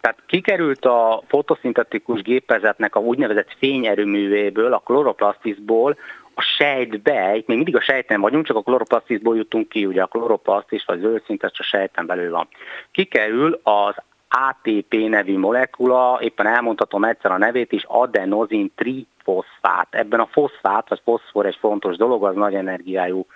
[0.00, 5.96] Tehát kikerült a fotoszintetikus gépezetnek a úgynevezett fényerőművéből, a kloroplasztiszból
[6.38, 10.06] a sejtbe, itt még mindig a sejten vagyunk, csak a kloroplasztiszból jutunk ki, ugye a
[10.06, 12.48] kloroplasztis vagy zöld szint, ez csak sejten belül van.
[12.90, 13.94] Kikerül az
[14.28, 19.86] ATP nevű molekula, éppen elmondhatom egyszer a nevét is, adenozin trifoszfát.
[19.90, 23.26] Ebben a foszfát, vagy foszfor egy fontos dolog, az nagy energiájú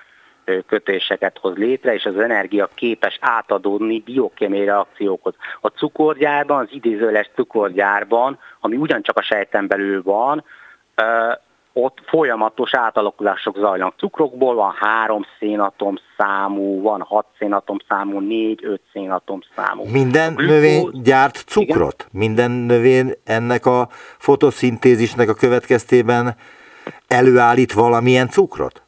[0.66, 5.34] kötéseket hoz létre, és az energia képes átadódni biokémiai reakciókhoz.
[5.60, 10.44] A cukorgyárban, az idézőles cukorgyárban, ami ugyancsak a sejten belül van,
[11.72, 13.94] ott folyamatos átalakulások zajlanak.
[13.98, 19.84] Cukrokból van három szénatom számú, van hat szénatom számú, négy, öt szénatom számú.
[19.84, 20.54] Minden glükóz...
[20.54, 22.06] növény gyárt cukrot?
[22.08, 22.28] Igen?
[22.28, 26.34] Minden növény ennek a fotoszintézisnek a következtében
[27.08, 28.82] előállít valamilyen cukrot?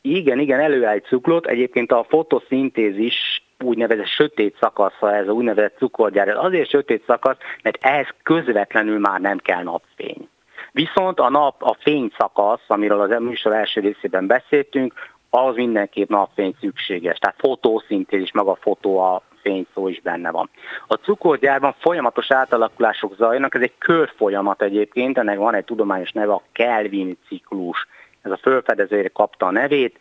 [0.00, 1.46] Igen, igen, előállít cukrot.
[1.46, 6.28] Egyébként a fotoszintézis úgynevezett sötét szakasza, ez a úgynevezett cukorgyár.
[6.28, 10.28] Azért sötét szakasz, mert ehhez közvetlenül már nem kell napfény.
[10.76, 14.94] Viszont a nap, a fényszakasz, amiről az műsor első részében beszéltünk,
[15.30, 17.18] az mindenképp napfény szükséges.
[17.18, 20.50] Tehát fotoszintézis, maga fotó a fény szó is benne van.
[20.86, 26.42] A cukorgyárban folyamatos átalakulások zajlanak, ez egy körfolyamat egyébként, ennek van egy tudományos neve, a
[26.52, 27.86] Kelvin ciklus.
[28.22, 29.98] Ez a fölfedezőre kapta a nevét.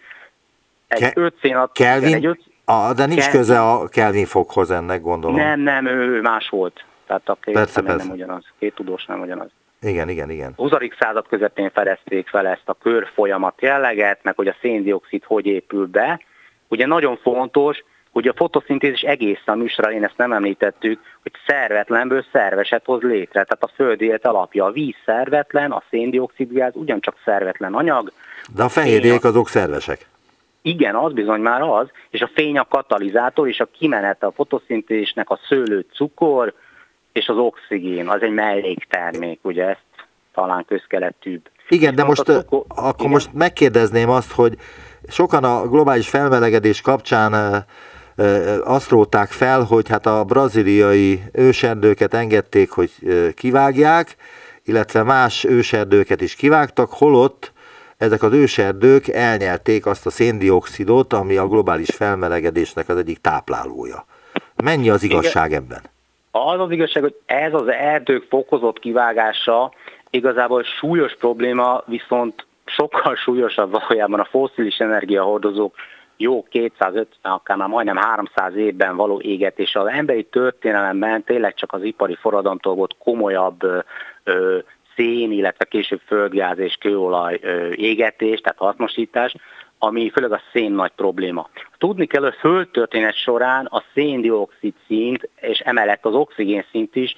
[0.87, 2.15] Egy Ke- öt szénat, Kelvin?
[2.15, 3.39] Egy öt, a, de nincs Kelvin.
[3.39, 5.35] köze a Kelvin fokhoz ennek, gondolom.
[5.35, 6.85] Nem, nem, ő más volt.
[7.07, 8.05] Tehát a két persze, persze.
[8.05, 9.49] nem ugyanaz, két tudós nem ugyanaz.
[9.85, 10.53] Igen, igen, igen.
[10.55, 10.71] 20.
[10.99, 16.19] század közepén fedezték fel ezt a körfolyamat jelleget, meg hogy a széndiokszid hogy épül be.
[16.67, 22.25] Ugye nagyon fontos, hogy a fotoszintézis egész a műsor én ezt nem említettük, hogy szervetlenből
[22.31, 23.43] szerveset hoz létre.
[23.43, 24.65] Tehát a föld élet alapja.
[24.65, 28.11] A víz szervetlen, a széndiokszidgáz ugyancsak szervetlen anyag.
[28.55, 30.07] De a fehérjék azok szervesek.
[30.61, 35.29] Igen, az bizony már az, és a fény a katalizátor, és a kimenete a fotoszintézisnek
[35.29, 36.53] a szőlő cukor,
[37.15, 39.85] és az oxigén, az egy melléktermék, ugye ezt
[40.33, 41.49] talán közkeletűbb.
[41.69, 43.11] Igen, de most, akkor igen?
[43.11, 44.53] most megkérdezném azt, hogy
[45.07, 47.63] sokan a globális felmelegedés kapcsán
[48.63, 52.91] azt róták fel, hogy hát a braziliai őserdőket engedték, hogy
[53.33, 54.15] kivágják,
[54.63, 57.53] illetve más őserdőket is kivágtak, holott
[57.97, 64.05] ezek az őserdők elnyelték azt a széndiokszidot, ami a globális felmelegedésnek az egyik táplálója.
[64.63, 65.61] Mennyi az igazság Igen.
[65.61, 65.93] ebben?
[66.37, 69.73] Az az igazság, hogy ez az erdők fokozott kivágása
[70.09, 75.75] igazából súlyos probléma, viszont sokkal súlyosabb valójában a foszilis energiahordozók
[76.17, 79.75] jó 250, akár már majdnem 300 évben való égetés.
[79.75, 83.63] Az emberi történelemben tényleg csak az ipari forradalomtól volt komolyabb
[84.23, 84.57] ö,
[84.95, 89.35] szén, illetve később földgáz és kőolaj ö, égetés, tehát hasznosítás,
[89.79, 91.49] ami főleg a szén nagy probléma.
[91.77, 97.15] Tudni kell, hogy földtörténet során a széndiokszid szint, és emellett az oxigén szint is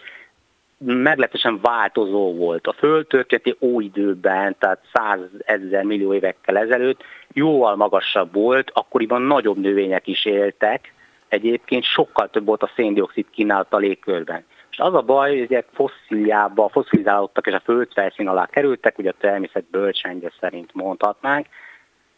[0.77, 2.67] meglehetősen változó volt.
[2.67, 10.07] A földtörténeti óidőben, tehát 100 ezer millió évekkel ezelőtt jóval magasabb volt, akkoriban nagyobb növények
[10.07, 10.93] is éltek,
[11.27, 14.45] egyébként sokkal több volt a széndiokszid kínálat a légkörben.
[14.71, 19.15] És az a baj, hogy ezek fossziliába, fosszilizálódtak és a földfelszín alá kerültek, ugye a
[19.19, 21.45] természet bölcsendje szerint mondhatnánk,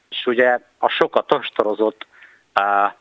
[0.10, 2.08] és ugye a sokat ostorozott
[2.60, 2.91] uh,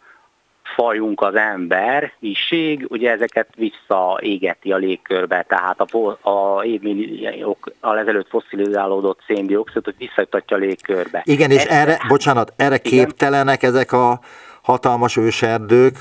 [0.74, 9.20] fajunk az ember, iség, ugye ezeket visszaégeti a légkörbe, tehát a, a évmilliókkal ezelőtt fosszilizálódott
[9.26, 11.22] széndiokszidot visszajutatja a légkörbe.
[11.24, 13.04] Igen, és erre, bocsánat, erre igen.
[13.06, 14.20] képtelenek ezek a
[14.62, 15.96] hatalmas őserdők,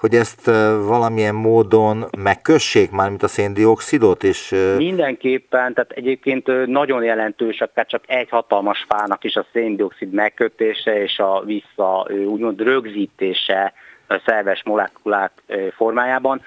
[0.00, 0.44] hogy ezt
[0.86, 4.24] valamilyen módon megkössék már, mint a széndiokszidot?
[4.24, 4.54] És...
[4.76, 11.18] Mindenképpen, tehát egyébként nagyon jelentős, akár csak egy hatalmas fának is a széndiokszid megkötése és
[11.18, 13.72] a vissza úgymond rögzítése
[14.06, 15.32] a szerves molekulák
[15.76, 16.42] formájában.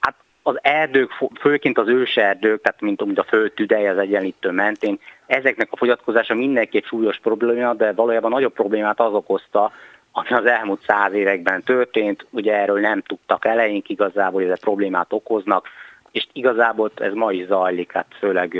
[0.00, 5.76] Hát az erdők, főként az őserdők, tehát mint, a földtüdej az egyenlítő mentén, ezeknek a
[5.76, 9.72] fogyatkozása mindenki egy súlyos probléma, de valójában nagyobb problémát az okozta,
[10.12, 15.12] ami az elmúlt száz években történt, ugye erről nem tudtak eleink igazából, hogy ezek problémát
[15.12, 15.66] okoznak,
[16.10, 18.58] és igazából ez ma is zajlik, hát főleg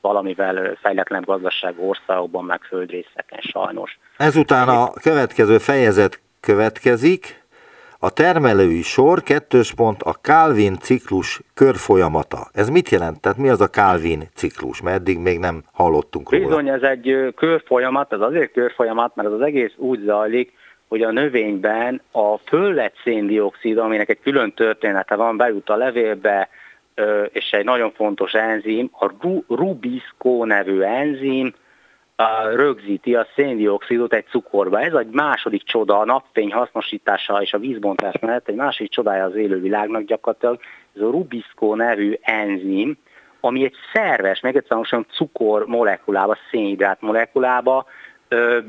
[0.00, 3.98] valamivel fejletlen gazdaság országokban, meg földrészeken sajnos.
[4.16, 7.41] Ezután a következő fejezet következik,
[8.04, 12.48] a termelői sor, kettős pont, a Calvin ciklus körfolyamata.
[12.52, 13.20] Ez mit jelent?
[13.20, 14.82] Tehát mi az a Calvin ciklus?
[14.82, 16.46] Mert eddig még nem hallottunk róla.
[16.46, 20.52] Bizony, ez egy körfolyamat, ez azért körfolyamat, mert ez az egész úgy zajlik,
[20.88, 26.48] hogy a növényben a föllet széndiokszid, aminek egy külön története van, bejut a levélbe,
[27.32, 29.10] és egy nagyon fontos enzim, a
[29.48, 31.54] Rubisco nevű enzim,
[32.54, 34.80] rögzíti a széndiokszidot egy cukorba.
[34.80, 39.34] Ez egy második csoda, a napfény hasznosítása és a vízbontás mellett egy második csodája az
[39.34, 40.60] élővilágnak gyakorlatilag.
[40.94, 42.96] Ez a Rubisco nevű enzim,
[43.40, 47.86] ami egy szerves, meg egyszerűen cukor molekulába, szénhidrát molekulába,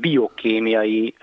[0.00, 1.14] biokémiai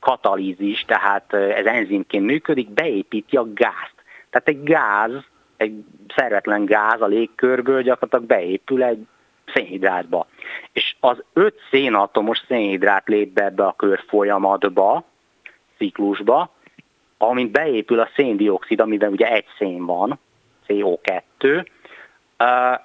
[0.00, 3.94] katalízis, tehát ez enzimként működik, beépíti a gázt.
[4.30, 5.10] Tehát egy gáz,
[5.56, 5.84] egy
[6.16, 9.06] szervetlen gáz a légkörből gyakorlatilag beépül egy
[9.54, 10.26] szénhidrátba.
[10.72, 15.04] És az öt szénatomos szénhidrát lép be ebbe a körfolyamatba,
[15.76, 16.50] ciklusba,
[17.18, 20.18] amint beépül a széndiokszid, amiben ugye egy szén van,
[20.68, 21.66] CO2,
[22.38, 22.80] uh,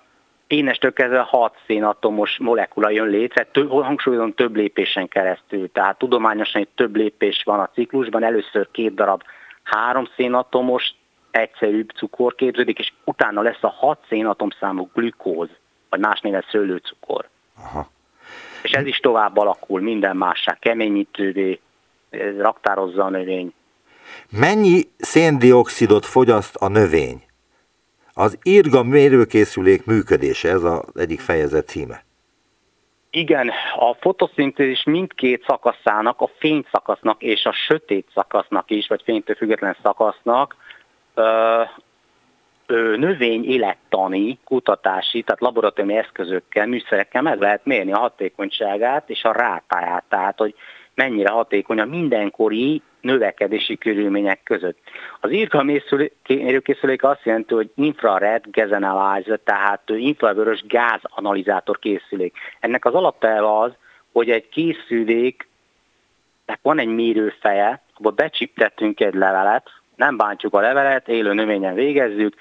[0.49, 5.71] Énestől kezdve 6 szénatomos molekula jön létre, több, hangsúlyozom több lépésen keresztül.
[5.71, 9.23] Tehát tudományosan egy több lépés van a ciklusban, először két darab
[9.63, 10.93] három szénatomos
[11.31, 15.49] egyszerűbb cukor képződik, és utána lesz a 6 szénatomszámú glükóz
[15.89, 17.29] vagy más néven szőlőcukor.
[17.57, 17.89] Aha.
[18.61, 21.59] És ez is tovább alakul, minden mássá, keményítővé,
[22.37, 23.53] raktározza a növény.
[24.29, 27.23] Mennyi széndiokszidot fogyaszt a növény?
[28.13, 32.03] Az írga mérőkészülék működése, ez az egyik fejezet címe.
[33.09, 39.77] Igen, a fotoszintézis mindkét szakaszának, a fényszakasznak és a sötét szakasznak is, vagy fénytől független
[39.83, 40.55] szakasznak
[42.97, 50.03] növény élettani, kutatási, tehát laboratóriumi eszközökkel, műszerekkel meg lehet mérni a hatékonyságát és a rátáját,
[50.09, 50.55] tehát hogy
[50.93, 54.77] mennyire hatékony a mindenkori növekedési körülmények között.
[55.19, 62.37] Az írkamérőkészülék azt jelenti, hogy infrared gas analyzer, tehát infravörös gázanalizátor készülék.
[62.59, 63.71] Ennek az alapelve az,
[64.11, 65.47] hogy egy készülék,
[66.61, 72.35] van egy mérőfeje, abba becsiptettünk egy levelet, nem bántjuk a levelet, élő növényen végezzük,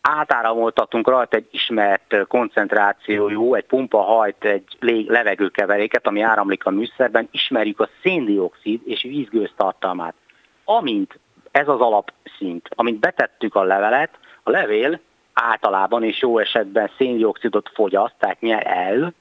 [0.00, 7.80] átáramoltatunk rajta egy ismert koncentrációjú, egy pumpa hajt egy levegőkeveréket, ami áramlik a műszerben, ismerjük
[7.80, 10.14] a széndiokszid és vízgőz tartalmát.
[10.64, 11.18] Amint
[11.50, 15.00] ez az alapszint, amint betettük a levelet, a levél
[15.32, 19.12] általában és jó esetben széndiokszidot fogyaszt, tehát nyer el,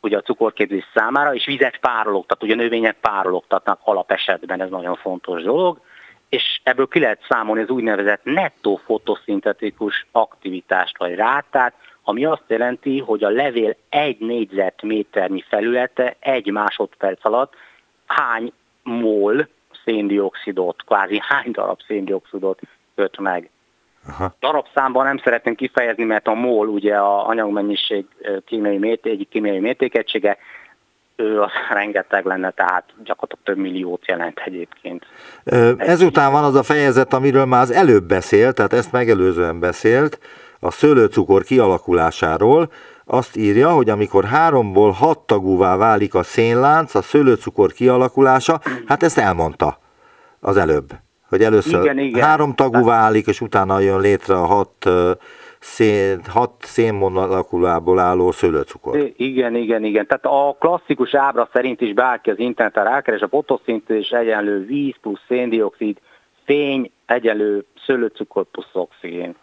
[0.00, 5.42] ugye a cukorképzés számára, és vizet párologtat, ugye a növények párologtatnak alapesetben, ez nagyon fontos
[5.42, 5.80] dolog,
[6.28, 12.98] és ebből ki lehet számolni az úgynevezett nettó fotoszintetikus aktivitást vagy rátát, ami azt jelenti,
[12.98, 17.54] hogy a levél egy négyzetméternyi felülete egy másodperc alatt
[18.06, 18.52] hány
[18.82, 19.48] mol
[19.84, 22.60] széndiokszidot, kvázi hány darab széndiokszidot
[22.94, 23.50] köt meg.
[24.08, 24.34] Aha.
[24.40, 28.06] Darabszámban nem szeretném kifejezni, mert a mol ugye a anyagmennyiség
[28.44, 30.38] kémiai mérték, egyik kémiai mértékegysége,
[31.18, 35.06] az rengeteg lenne, tehát gyakorlatilag több milliót jelent egyébként.
[35.76, 40.18] Ezután van az a fejezet, amiről már az előbb beszélt, tehát ezt megelőzően beszélt,
[40.60, 42.70] a szőlőcukor kialakulásáról,
[43.04, 49.18] azt írja, hogy amikor háromból hat tagúvá válik a szénlánc, a szőlőcukor kialakulása, hát ezt
[49.18, 49.78] elmondta
[50.40, 50.92] az előbb,
[51.28, 52.24] hogy először igen, igen.
[52.24, 54.88] három tagú válik, és utána jön létre a hat
[55.60, 59.12] szén, hat szénmonolakulából álló szőlőcukor.
[59.16, 60.06] Igen, igen, igen.
[60.06, 65.20] Tehát a klasszikus ábra szerint is bárki az interneten rákeres, a fotoszintézis egyenlő víz plusz
[65.28, 66.00] széndiokszid,
[66.44, 69.34] fény egyenlő szőlőcukor plusz oxigén.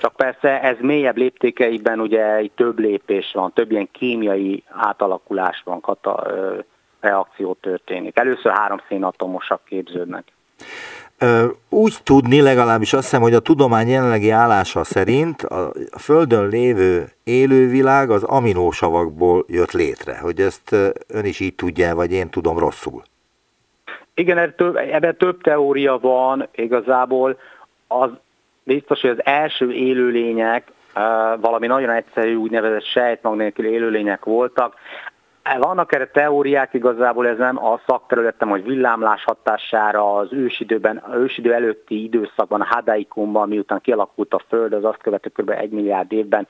[0.00, 5.80] Csak persze ez mélyebb léptékeiben ugye egy több lépés van, több ilyen kémiai átalakulás van,
[5.80, 6.58] kata, ö,
[7.00, 8.18] reakció történik.
[8.18, 10.24] Először három szénatomosak képződnek.
[11.68, 18.10] Úgy tudni, legalábbis azt hiszem, hogy a tudomány jelenlegi állása szerint a Földön lévő élővilág
[18.10, 20.18] az aminósavakból jött létre.
[20.18, 20.72] Hogy ezt
[21.08, 23.02] ön is így tudja, vagy én tudom rosszul.
[24.14, 27.38] Igen, ebben több teória van igazából.
[27.86, 28.10] Az
[28.62, 30.72] biztos, hogy az első élőlények
[31.40, 34.74] valami nagyon egyszerű úgynevezett sejtmag nélkül élőlények voltak.
[35.58, 41.52] Vannak erre teóriák, igazából ez nem a szakterületem, hogy villámlás hatására az ősidőben, az ősidő
[41.52, 45.50] előtti időszakban, a Hadaikumban, miután kialakult a Föld, az azt követő kb.
[45.50, 46.48] egy milliárd évben,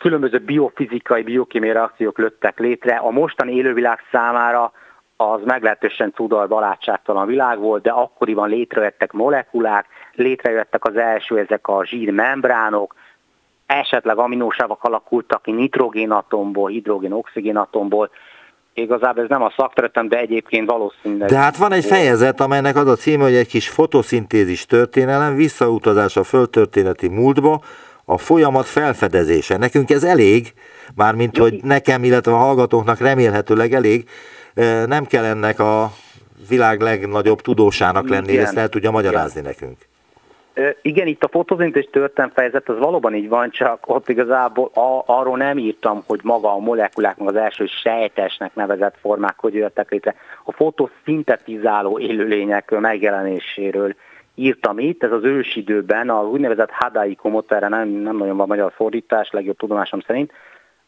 [0.00, 2.96] különböző biofizikai, biokémiai reakciók löttek létre.
[2.96, 4.72] A mostani élővilág számára
[5.16, 11.84] az meglehetősen cudar barátságtalan világ volt, de akkoriban létrejöttek molekulák, létrejöttek az első ezek a
[11.84, 12.94] zsírmembránok,
[13.78, 18.10] esetleg aminósávak alakultak ki nitrogénatomból, hidrogén-oxigénatomból,
[18.74, 21.28] Igazából ez nem a szakterületem, de egyébként valószínűleg...
[21.28, 26.16] De hát van egy fejezet, amelynek az a címe, hogy egy kis fotoszintézis történelem, visszautazás
[26.16, 27.60] a földtörténeti múltba,
[28.04, 29.56] a folyamat felfedezése.
[29.56, 30.52] Nekünk ez elég,
[30.94, 34.08] mármint hogy nekem, illetve a hallgatóknak remélhetőleg elég,
[34.86, 35.92] nem kell ennek a
[36.48, 39.54] világ legnagyobb tudósának lenni, ezt el tudja magyarázni Igen.
[39.58, 39.78] nekünk.
[40.82, 45.36] Igen, itt a fotozintés történet fejezet az valóban így van, csak ott igazából a, arról
[45.36, 50.14] nem írtam, hogy maga a molekulák, meg az első sejtesnek nevezett formák hogy jöttek létre.
[50.44, 53.94] A fotoszintetizáló élőlények megjelenéséről
[54.34, 59.30] írtam itt, ez az ősidőben, az úgynevezett hadaikomot, erre nem, nem nagyon van magyar fordítás,
[59.30, 60.32] legjobb tudomásom szerint,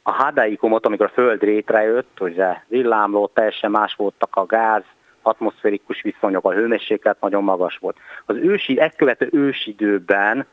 [0.02, 4.82] a hadaikomot, amikor a Föld létrejött, ugye villámlott, teljesen más voltak a gáz,
[5.26, 7.96] atmoszférikus viszonyok, a hőmérséklet nagyon magas volt.
[8.26, 10.46] Az ősi, ezt ősidőben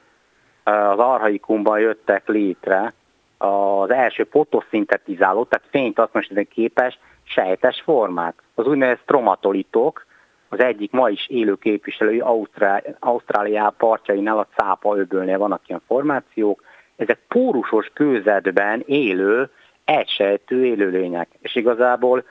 [0.64, 2.94] az arhaikumban jöttek létre
[3.38, 8.42] az első fotoszintetizáló, tehát fényt atmoszférikai képes sejtes formák.
[8.56, 10.06] Az úgynevezett stromatolitok,
[10.50, 16.64] az egyik ma is élő képviselői Ausztrál, Ausztráliá partjainál, a cápa öbölnél vannak ilyen formációk,
[16.96, 19.50] ezek pórusos kőzetben élő,
[19.86, 21.28] egysejtő élőlények.
[21.40, 22.24] És igazából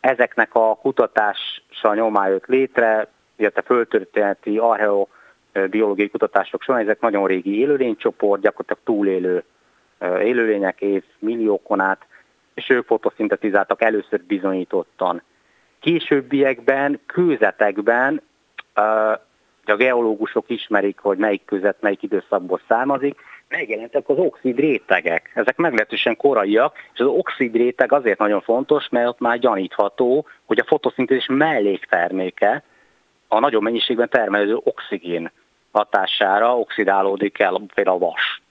[0.00, 8.40] ezeknek a kutatása nyomá jött létre, illetve földtörténeti archeobiológiai kutatások során, ezek nagyon régi élőlénycsoport,
[8.40, 9.44] gyakorlatilag túlélő
[10.00, 12.06] élőlények év milliókon át,
[12.54, 15.22] és ők fotoszintetizáltak először bizonyítottan.
[15.80, 18.22] Későbbiekben, kőzetekben,
[19.70, 25.30] a geológusok ismerik, hogy melyik közet melyik időszakból származik, megjelentek az oxid rétegek.
[25.34, 30.58] Ezek meglehetősen koraiak, és az oxid réteg azért nagyon fontos, mert ott már gyanítható, hogy
[30.58, 32.62] a fotoszintézis mellékterméke
[33.28, 35.30] a nagyobb mennyiségben termelődő oxigén
[35.72, 38.42] hatására oxidálódik el például a vas.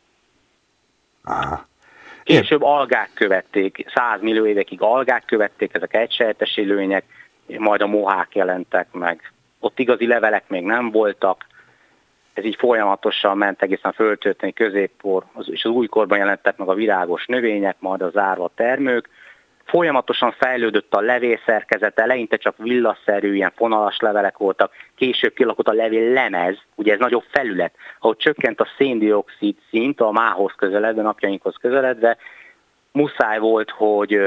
[1.24, 1.68] Aha.
[2.24, 7.06] Később algák követték, 100 millió évekig algák követték, ezek egysejtes élőnyek,
[7.58, 9.32] majd a mohák jelentek meg.
[9.60, 11.46] Ott igazi levelek még nem voltak,
[12.40, 17.76] ez így folyamatosan ment egészen földtörténeti középkor, és az újkorban jelentek meg a virágos növények,
[17.80, 19.10] majd az árva termők.
[19.66, 26.14] Folyamatosan fejlődött a levélszerkezet, eleinte csak villaszerű, ilyen fonalas levelek voltak, később kialakult a levél
[26.14, 32.18] lemez, ugye ez nagyobb felület, ahol csökkent a széndiokszid szint a mához közeledve, napjainkhoz közeledve,
[32.92, 34.20] muszáj volt, hogy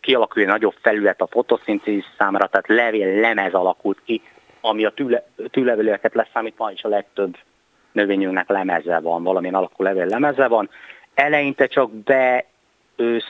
[0.00, 4.22] kialakuljon nagyobb felület a fotoszintézis számára, tehát levél lemez alakult ki,
[4.60, 7.36] ami a tűle, tűlevelőeket leszámítva is a legtöbb
[7.92, 10.70] növényünknek lemeze van, valamilyen alakú levél lemeze van.
[11.14, 12.44] Eleinte csak be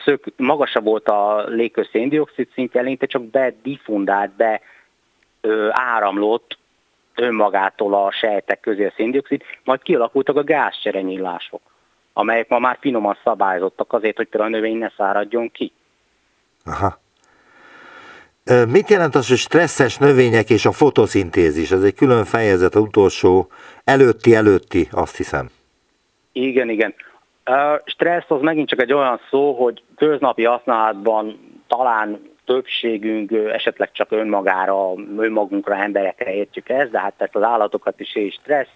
[0.05, 4.61] szök, magasabb volt a légkör széndiokszid szintje, eleinte csak bedifundált, be
[5.41, 6.57] ö, áramlott
[7.15, 11.61] önmagától a sejtek közé a széndiokszid, majd kialakultak a gázcserenyillások,
[12.13, 15.71] amelyek ma már finoman szabályozottak azért, hogy például a növény ne száradjon ki.
[16.65, 17.00] Aha.
[18.67, 21.71] Mit jelent az, hogy stresszes növények és a fotoszintézis?
[21.71, 23.47] Ez egy külön fejezet, az utolsó
[23.83, 25.49] előtti-előtti, azt hiszem.
[26.31, 26.93] Igen, igen.
[27.43, 34.11] A stressz az megint csak egy olyan szó, hogy köznapi használatban talán többségünk esetleg csak
[34.11, 38.75] önmagára, önmagunkra, emberekre értjük ezt, de hát tehát az állatokat is és stressz,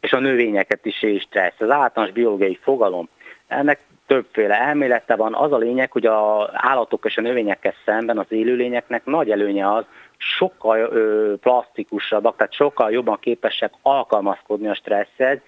[0.00, 1.60] és a növényeket is és stressz.
[1.60, 3.08] Az általános biológiai fogalom.
[3.48, 5.34] Ennek többféle elmélete van.
[5.34, 9.84] Az a lényeg, hogy az állatok és a növényekkel szemben az élőlényeknek nagy előnye az,
[10.16, 15.38] sokkal ö, plastikusabbak, tehát sokkal jobban képesek alkalmazkodni a stresszhez,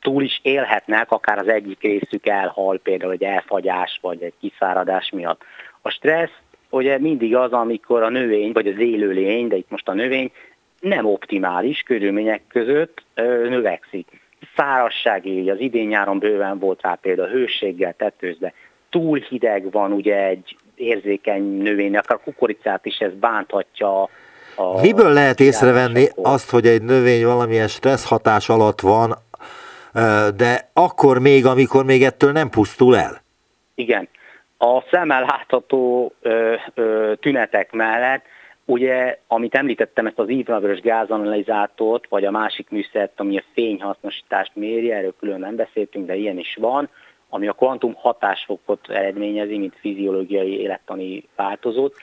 [0.00, 5.42] túl is élhetnek, akár az egyik részük elhal, például egy elfagyás vagy egy kiszáradás miatt.
[5.82, 6.40] A stressz
[6.70, 10.32] ugye mindig az, amikor a növény, vagy az élőlény, de itt most a növény
[10.80, 14.20] nem optimális körülmények között ö, növekszik.
[14.58, 18.52] Szárasság így, az idén-nyáron bőven volt rá például hőséggel tetőzve,
[18.90, 24.02] túl hideg van ugye egy érzékeny növény, akár kukoricát is ez bánthatja.
[24.54, 29.14] A Miből lehet észrevenni azt, hogy egy növény valamilyen stressz hatás alatt van,
[30.36, 33.22] de akkor még, amikor még ettől nem pusztul el?
[33.74, 34.08] Igen.
[34.58, 38.24] A szemmel látható ö, ö, tünetek mellett,
[38.68, 44.92] ugye, amit említettem, ezt az infravörös gázanalizátort, vagy a másik műszert, ami a fényhasznosítást méri,
[44.92, 46.88] erről külön nem beszéltünk, de ilyen is van,
[47.28, 51.94] ami a kvantum hatásfokot eredményezi, mint fiziológiai élettani változót.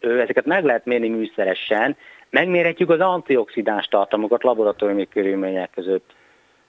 [0.00, 1.96] Ezeket meg lehet mérni műszeresen,
[2.30, 6.10] megmérhetjük az antioxidáns tartalmakat laboratóriumi körülmények között.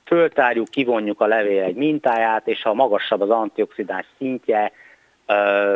[0.06, 4.72] Föltárjuk, kivonjuk a levél egy mintáját, és ha magasabb az antioxidáns szintje,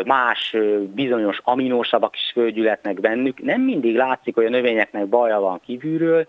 [0.06, 0.56] más
[0.94, 3.42] bizonyos aminósavak is fölgyületnek bennük.
[3.42, 6.28] Nem mindig látszik, hogy a növényeknek baja van kívülről,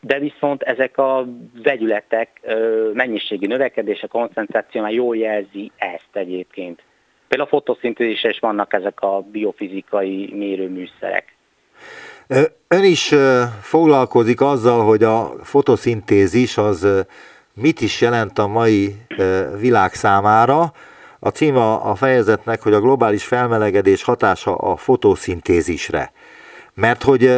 [0.00, 1.26] de viszont ezek a
[1.62, 2.40] vegyületek
[2.92, 6.82] mennyiségi növekedése, koncentráció már jól jelzi ezt egyébként.
[7.28, 11.36] Például a fotoszintézisre is vannak ezek a biofizikai mérőműszerek.
[12.68, 13.14] Ön is
[13.60, 17.04] foglalkozik azzal, hogy a fotoszintézis az
[17.54, 18.94] mit is jelent a mai
[19.60, 20.72] világ számára.
[21.18, 26.12] A címe a fejezetnek, hogy a globális felmelegedés hatása a fotoszintézisre.
[26.74, 27.30] Mert hogy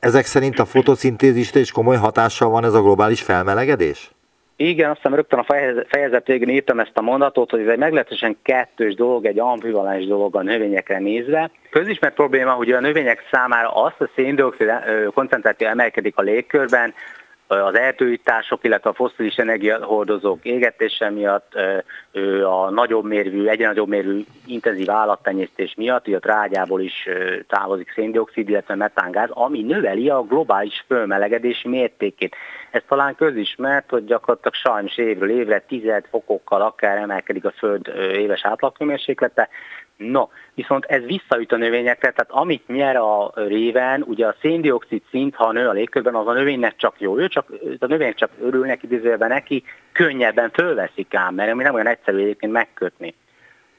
[0.00, 4.10] ezek szerint a fotoszintézisre is komoly hatással van ez a globális felmelegedés?
[4.56, 5.46] Igen, azt hiszem rögtön a
[5.88, 10.36] fejezet végén írtam ezt a mondatot, hogy ez egy meglehetősen kettős dolog, egy ambivalens dolog
[10.36, 11.50] a növényekre nézve.
[11.70, 14.68] Közismert probléma, hogy a növények számára azt a széndiokszid
[15.14, 16.94] koncentráció emelkedik a légkörben,
[17.48, 21.54] az erdőítások, illetve a foszilis energiahordozók égetése miatt,
[22.44, 27.08] a nagyobb mérvű, egyre nagyobb mérvű intenzív állattenyésztés miatt, hogy a trágyából is
[27.48, 32.36] távozik széndiokszid, illetve metángáz, ami növeli a globális fölmelegedési mértékét.
[32.70, 38.44] Ez talán közismert, hogy gyakorlatilag sajnos évről évre tized fokokkal akár emelkedik a Föld éves
[38.44, 39.48] átlaghőmérséklete,
[39.98, 45.34] No, viszont ez visszaüt a növényekre, tehát amit nyer a réven, ugye a széndiokszid szint,
[45.34, 47.18] ha nő a légkörben, az a növénynek csak jó.
[47.18, 47.46] Ő csak,
[47.78, 53.14] a növények csak örülnek idézőjelben neki, könnyebben fölveszik ám, mert nem olyan egyszerű egyébként megkötni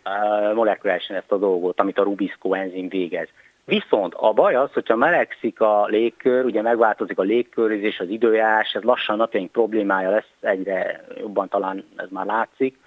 [0.05, 3.27] uh, ezt a dolgot, amit a Rubisco enzim végez.
[3.65, 8.83] Viszont a baj az, hogyha melegszik a légkör, ugye megváltozik a légkörizés, az időjárás, ez
[8.83, 12.77] lassan napjaink problémája lesz, egyre jobban talán ez már látszik.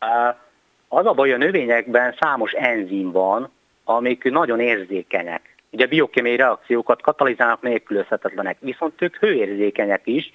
[0.00, 0.36] Uh,
[0.94, 3.50] az a baj, a növényekben számos enzim van,
[3.84, 5.56] amik nagyon érzékenyek.
[5.70, 10.32] Ugye biokémiai reakciókat katalizálnak nélkülözhetetlenek, viszont ők hőérzékenyek is,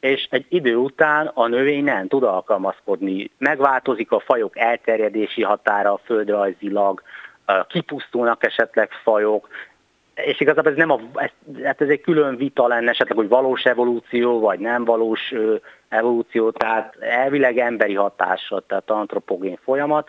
[0.00, 3.30] és egy idő után a növény nem tud alkalmazkodni.
[3.38, 7.02] Megváltozik a fajok elterjedési határa földrajzilag,
[7.68, 9.48] kipusztulnak esetleg fajok,
[10.24, 11.30] és igazából ez nem a, ez,
[11.62, 15.34] hát ez egy külön vita lenne esetleg, hogy valós evolúció, vagy nem valós
[15.88, 20.08] evolúció, tehát elvileg emberi hatása, tehát antropogén folyamat.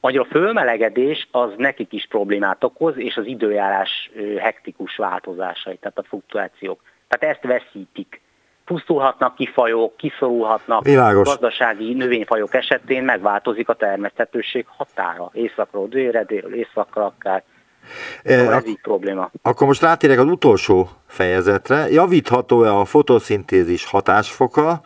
[0.00, 6.02] Magyar a fölmelegedés az nekik is problémát okoz, és az időjárás hektikus változásai, tehát a
[6.02, 6.80] fluktuációk.
[7.08, 8.20] Tehát ezt veszítik.
[8.64, 11.28] Pusztulhatnak ki fajok, kiszorulhatnak, Világos.
[11.28, 15.30] gazdasági növényfajok esetén megváltozik a termeszthetőség határa.
[15.32, 17.42] Északról délre, délről északra akár
[18.22, 19.30] ez ak- így probléma.
[19.42, 21.88] Akkor most rátérek az utolsó fejezetre.
[21.90, 24.80] Javítható-e a fotoszintézis hatásfoka,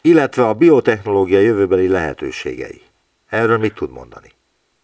[0.00, 2.80] illetve a biotechnológia jövőbeli lehetőségei?
[3.28, 4.28] Erről mit tud mondani?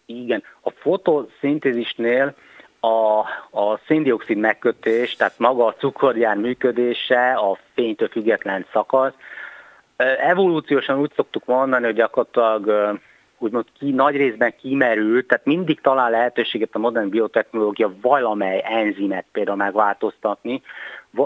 [0.05, 2.35] Igen, a fotoszintézisnél
[2.79, 3.19] a,
[3.59, 9.13] a széndiokszid megkötés, tehát maga a cukorjár működése, a fénytől független szakasz,
[10.17, 12.99] evolúciósan úgy szoktuk mondani, hogy gyakorlatilag
[13.37, 19.57] úgymond ki, nagy részben kimerült, tehát mindig talál lehetőséget a modern biotechnológia valamely enzimet például
[19.57, 20.61] megváltoztatni,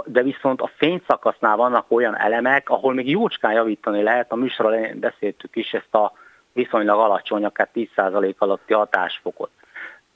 [0.05, 5.55] de viszont a fényszakasznál vannak olyan elemek, ahol még jócskán javítani lehet, a műsorral beszéltük
[5.55, 6.13] is ezt a
[6.53, 9.49] viszonylag alacsony, akár 10% alatti hatásfokot.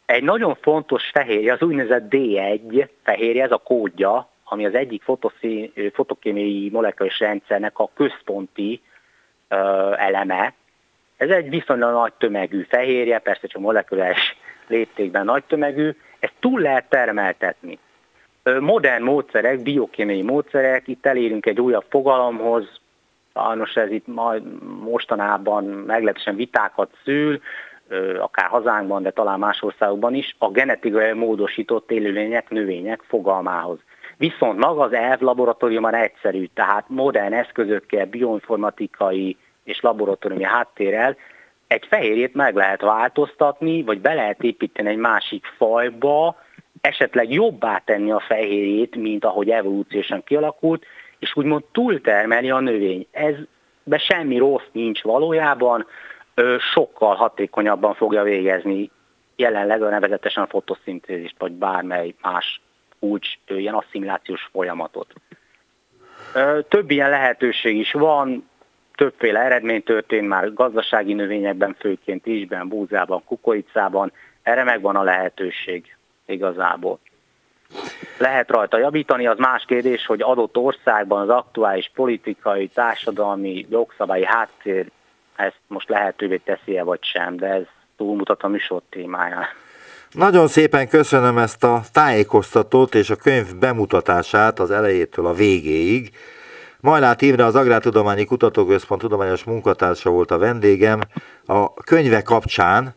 [0.06, 5.04] Egy nagyon fontos fehérje, az úgynevezett D1 fehérje, ez a kódja, ami az egyik
[5.94, 8.82] fotokémiai molekuláris rendszernek a központi
[9.48, 9.56] ö,
[9.98, 10.54] eleme.
[11.22, 16.90] Ez egy viszonylag nagy tömegű fehérje, persze csak molekuláris léptékben nagy tömegű, ezt túl lehet
[16.90, 17.80] termeltetni.
[18.60, 22.80] Modern módszerek, biokémiai módszerek, itt elérünk egy újabb fogalomhoz,
[23.34, 24.44] sajnos ez itt majd
[24.84, 27.42] mostanában meglehetősen vitákat szül,
[28.20, 33.80] akár hazánkban, de talán más országokban is, a genetikai módosított élőlények, növények fogalmához.
[34.18, 41.18] Viszont maga az ELV laboratóriumban egyszerű, tehát modern eszközökkel, bioinformatikai és laboratóriumi háttérrel
[41.68, 46.42] egy fehérjét meg lehet változtatni, vagy be lehet építeni egy másik fajba,
[46.82, 50.86] esetleg jobbá tenni a fehérjét, mint ahogy evolúciósan kialakult,
[51.20, 53.08] és úgymond túltermeli a növény.
[53.12, 53.36] Ez
[53.84, 55.86] be semmi rossz nincs valójában,
[56.74, 58.92] sokkal hatékonyabban fogja végezni
[59.36, 62.62] jelenleg a nevezetesen a fotoszintézist, vagy bármely más
[63.00, 65.14] kulcs ilyen asszimilációs folyamatot.
[66.68, 68.50] Több ilyen lehetőség is van,
[69.02, 74.12] többféle eredmény történt már gazdasági növényekben, főként isben, búzában, kukoricában,
[74.44, 75.96] erre megvan a lehetőség
[76.26, 77.00] igazából.
[78.18, 84.92] Lehet rajta javítani, az más kérdés, hogy adott országban az aktuális politikai, társadalmi, jogszabályi háttér
[85.36, 87.66] ezt most lehetővé teszi-e vagy sem, de ez
[87.98, 89.46] túlmutat a műsor témáján.
[90.12, 96.12] Nagyon szépen köszönöm ezt a tájékoztatót és a könyv bemutatását az elejétől a végéig.
[96.82, 101.00] Majlát Imre az Agrártudományi Kutatóközpont tudományos munkatársa volt a vendégem.
[101.46, 102.96] A könyve kapcsán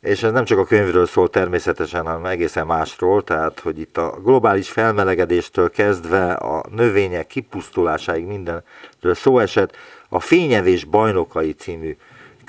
[0.00, 4.18] és ez nem csak a könyvről szól természetesen, hanem egészen másról, tehát hogy itt a
[4.22, 9.76] globális felmelegedéstől kezdve a növények kipusztulásáig mindenről szó esett.
[10.08, 11.96] A Fényevés bajnokai című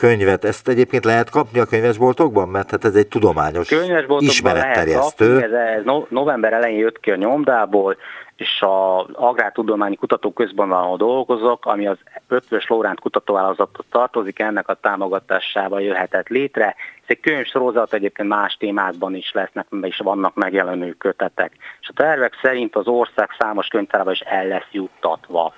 [0.02, 2.50] könyvet, ezt egyébként lehet kapni a könyvesboltokban?
[2.50, 3.72] Mert hát ez egy tudományos
[4.20, 5.36] ismeretterjesztő.
[5.36, 7.98] Lehet kapni, ez, ez november elején jött ki a nyomdából,
[8.36, 11.98] és az Agrártudományi Kutatóközpontban dolgozok, ami az
[12.28, 16.66] Ötvös Lóránt kutatóvállalathoz tartozik, ennek a támogatásával jöhetett létre.
[16.96, 21.52] Ez egy könyvsorozat, egyébként más témákban is lesznek, és vannak megjelenő kötetek.
[21.82, 25.54] És a tervek szerint az ország számos könyvtárában is el lesz juttatva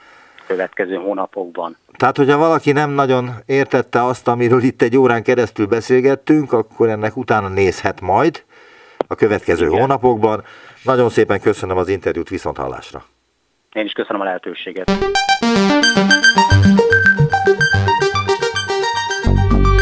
[0.48, 1.78] következő hónapokban.
[1.98, 7.18] Tehát, hogyha valaki nem nagyon értette azt, amiről itt egy órán keresztül beszélgettünk, akkor ennek
[7.18, 8.44] utána nézhet majd
[9.08, 9.80] a következő Igen.
[9.80, 10.44] hónapokban.
[10.84, 13.04] Nagyon szépen köszönöm az interjút, viszont hallásra.
[13.74, 14.92] Én is köszönöm a lehetőséget.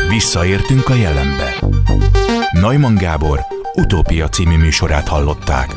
[0.09, 1.53] Visszaértünk a jelenbe.
[2.51, 3.39] Neumann Gábor
[3.74, 5.70] utópia című műsorát hallották.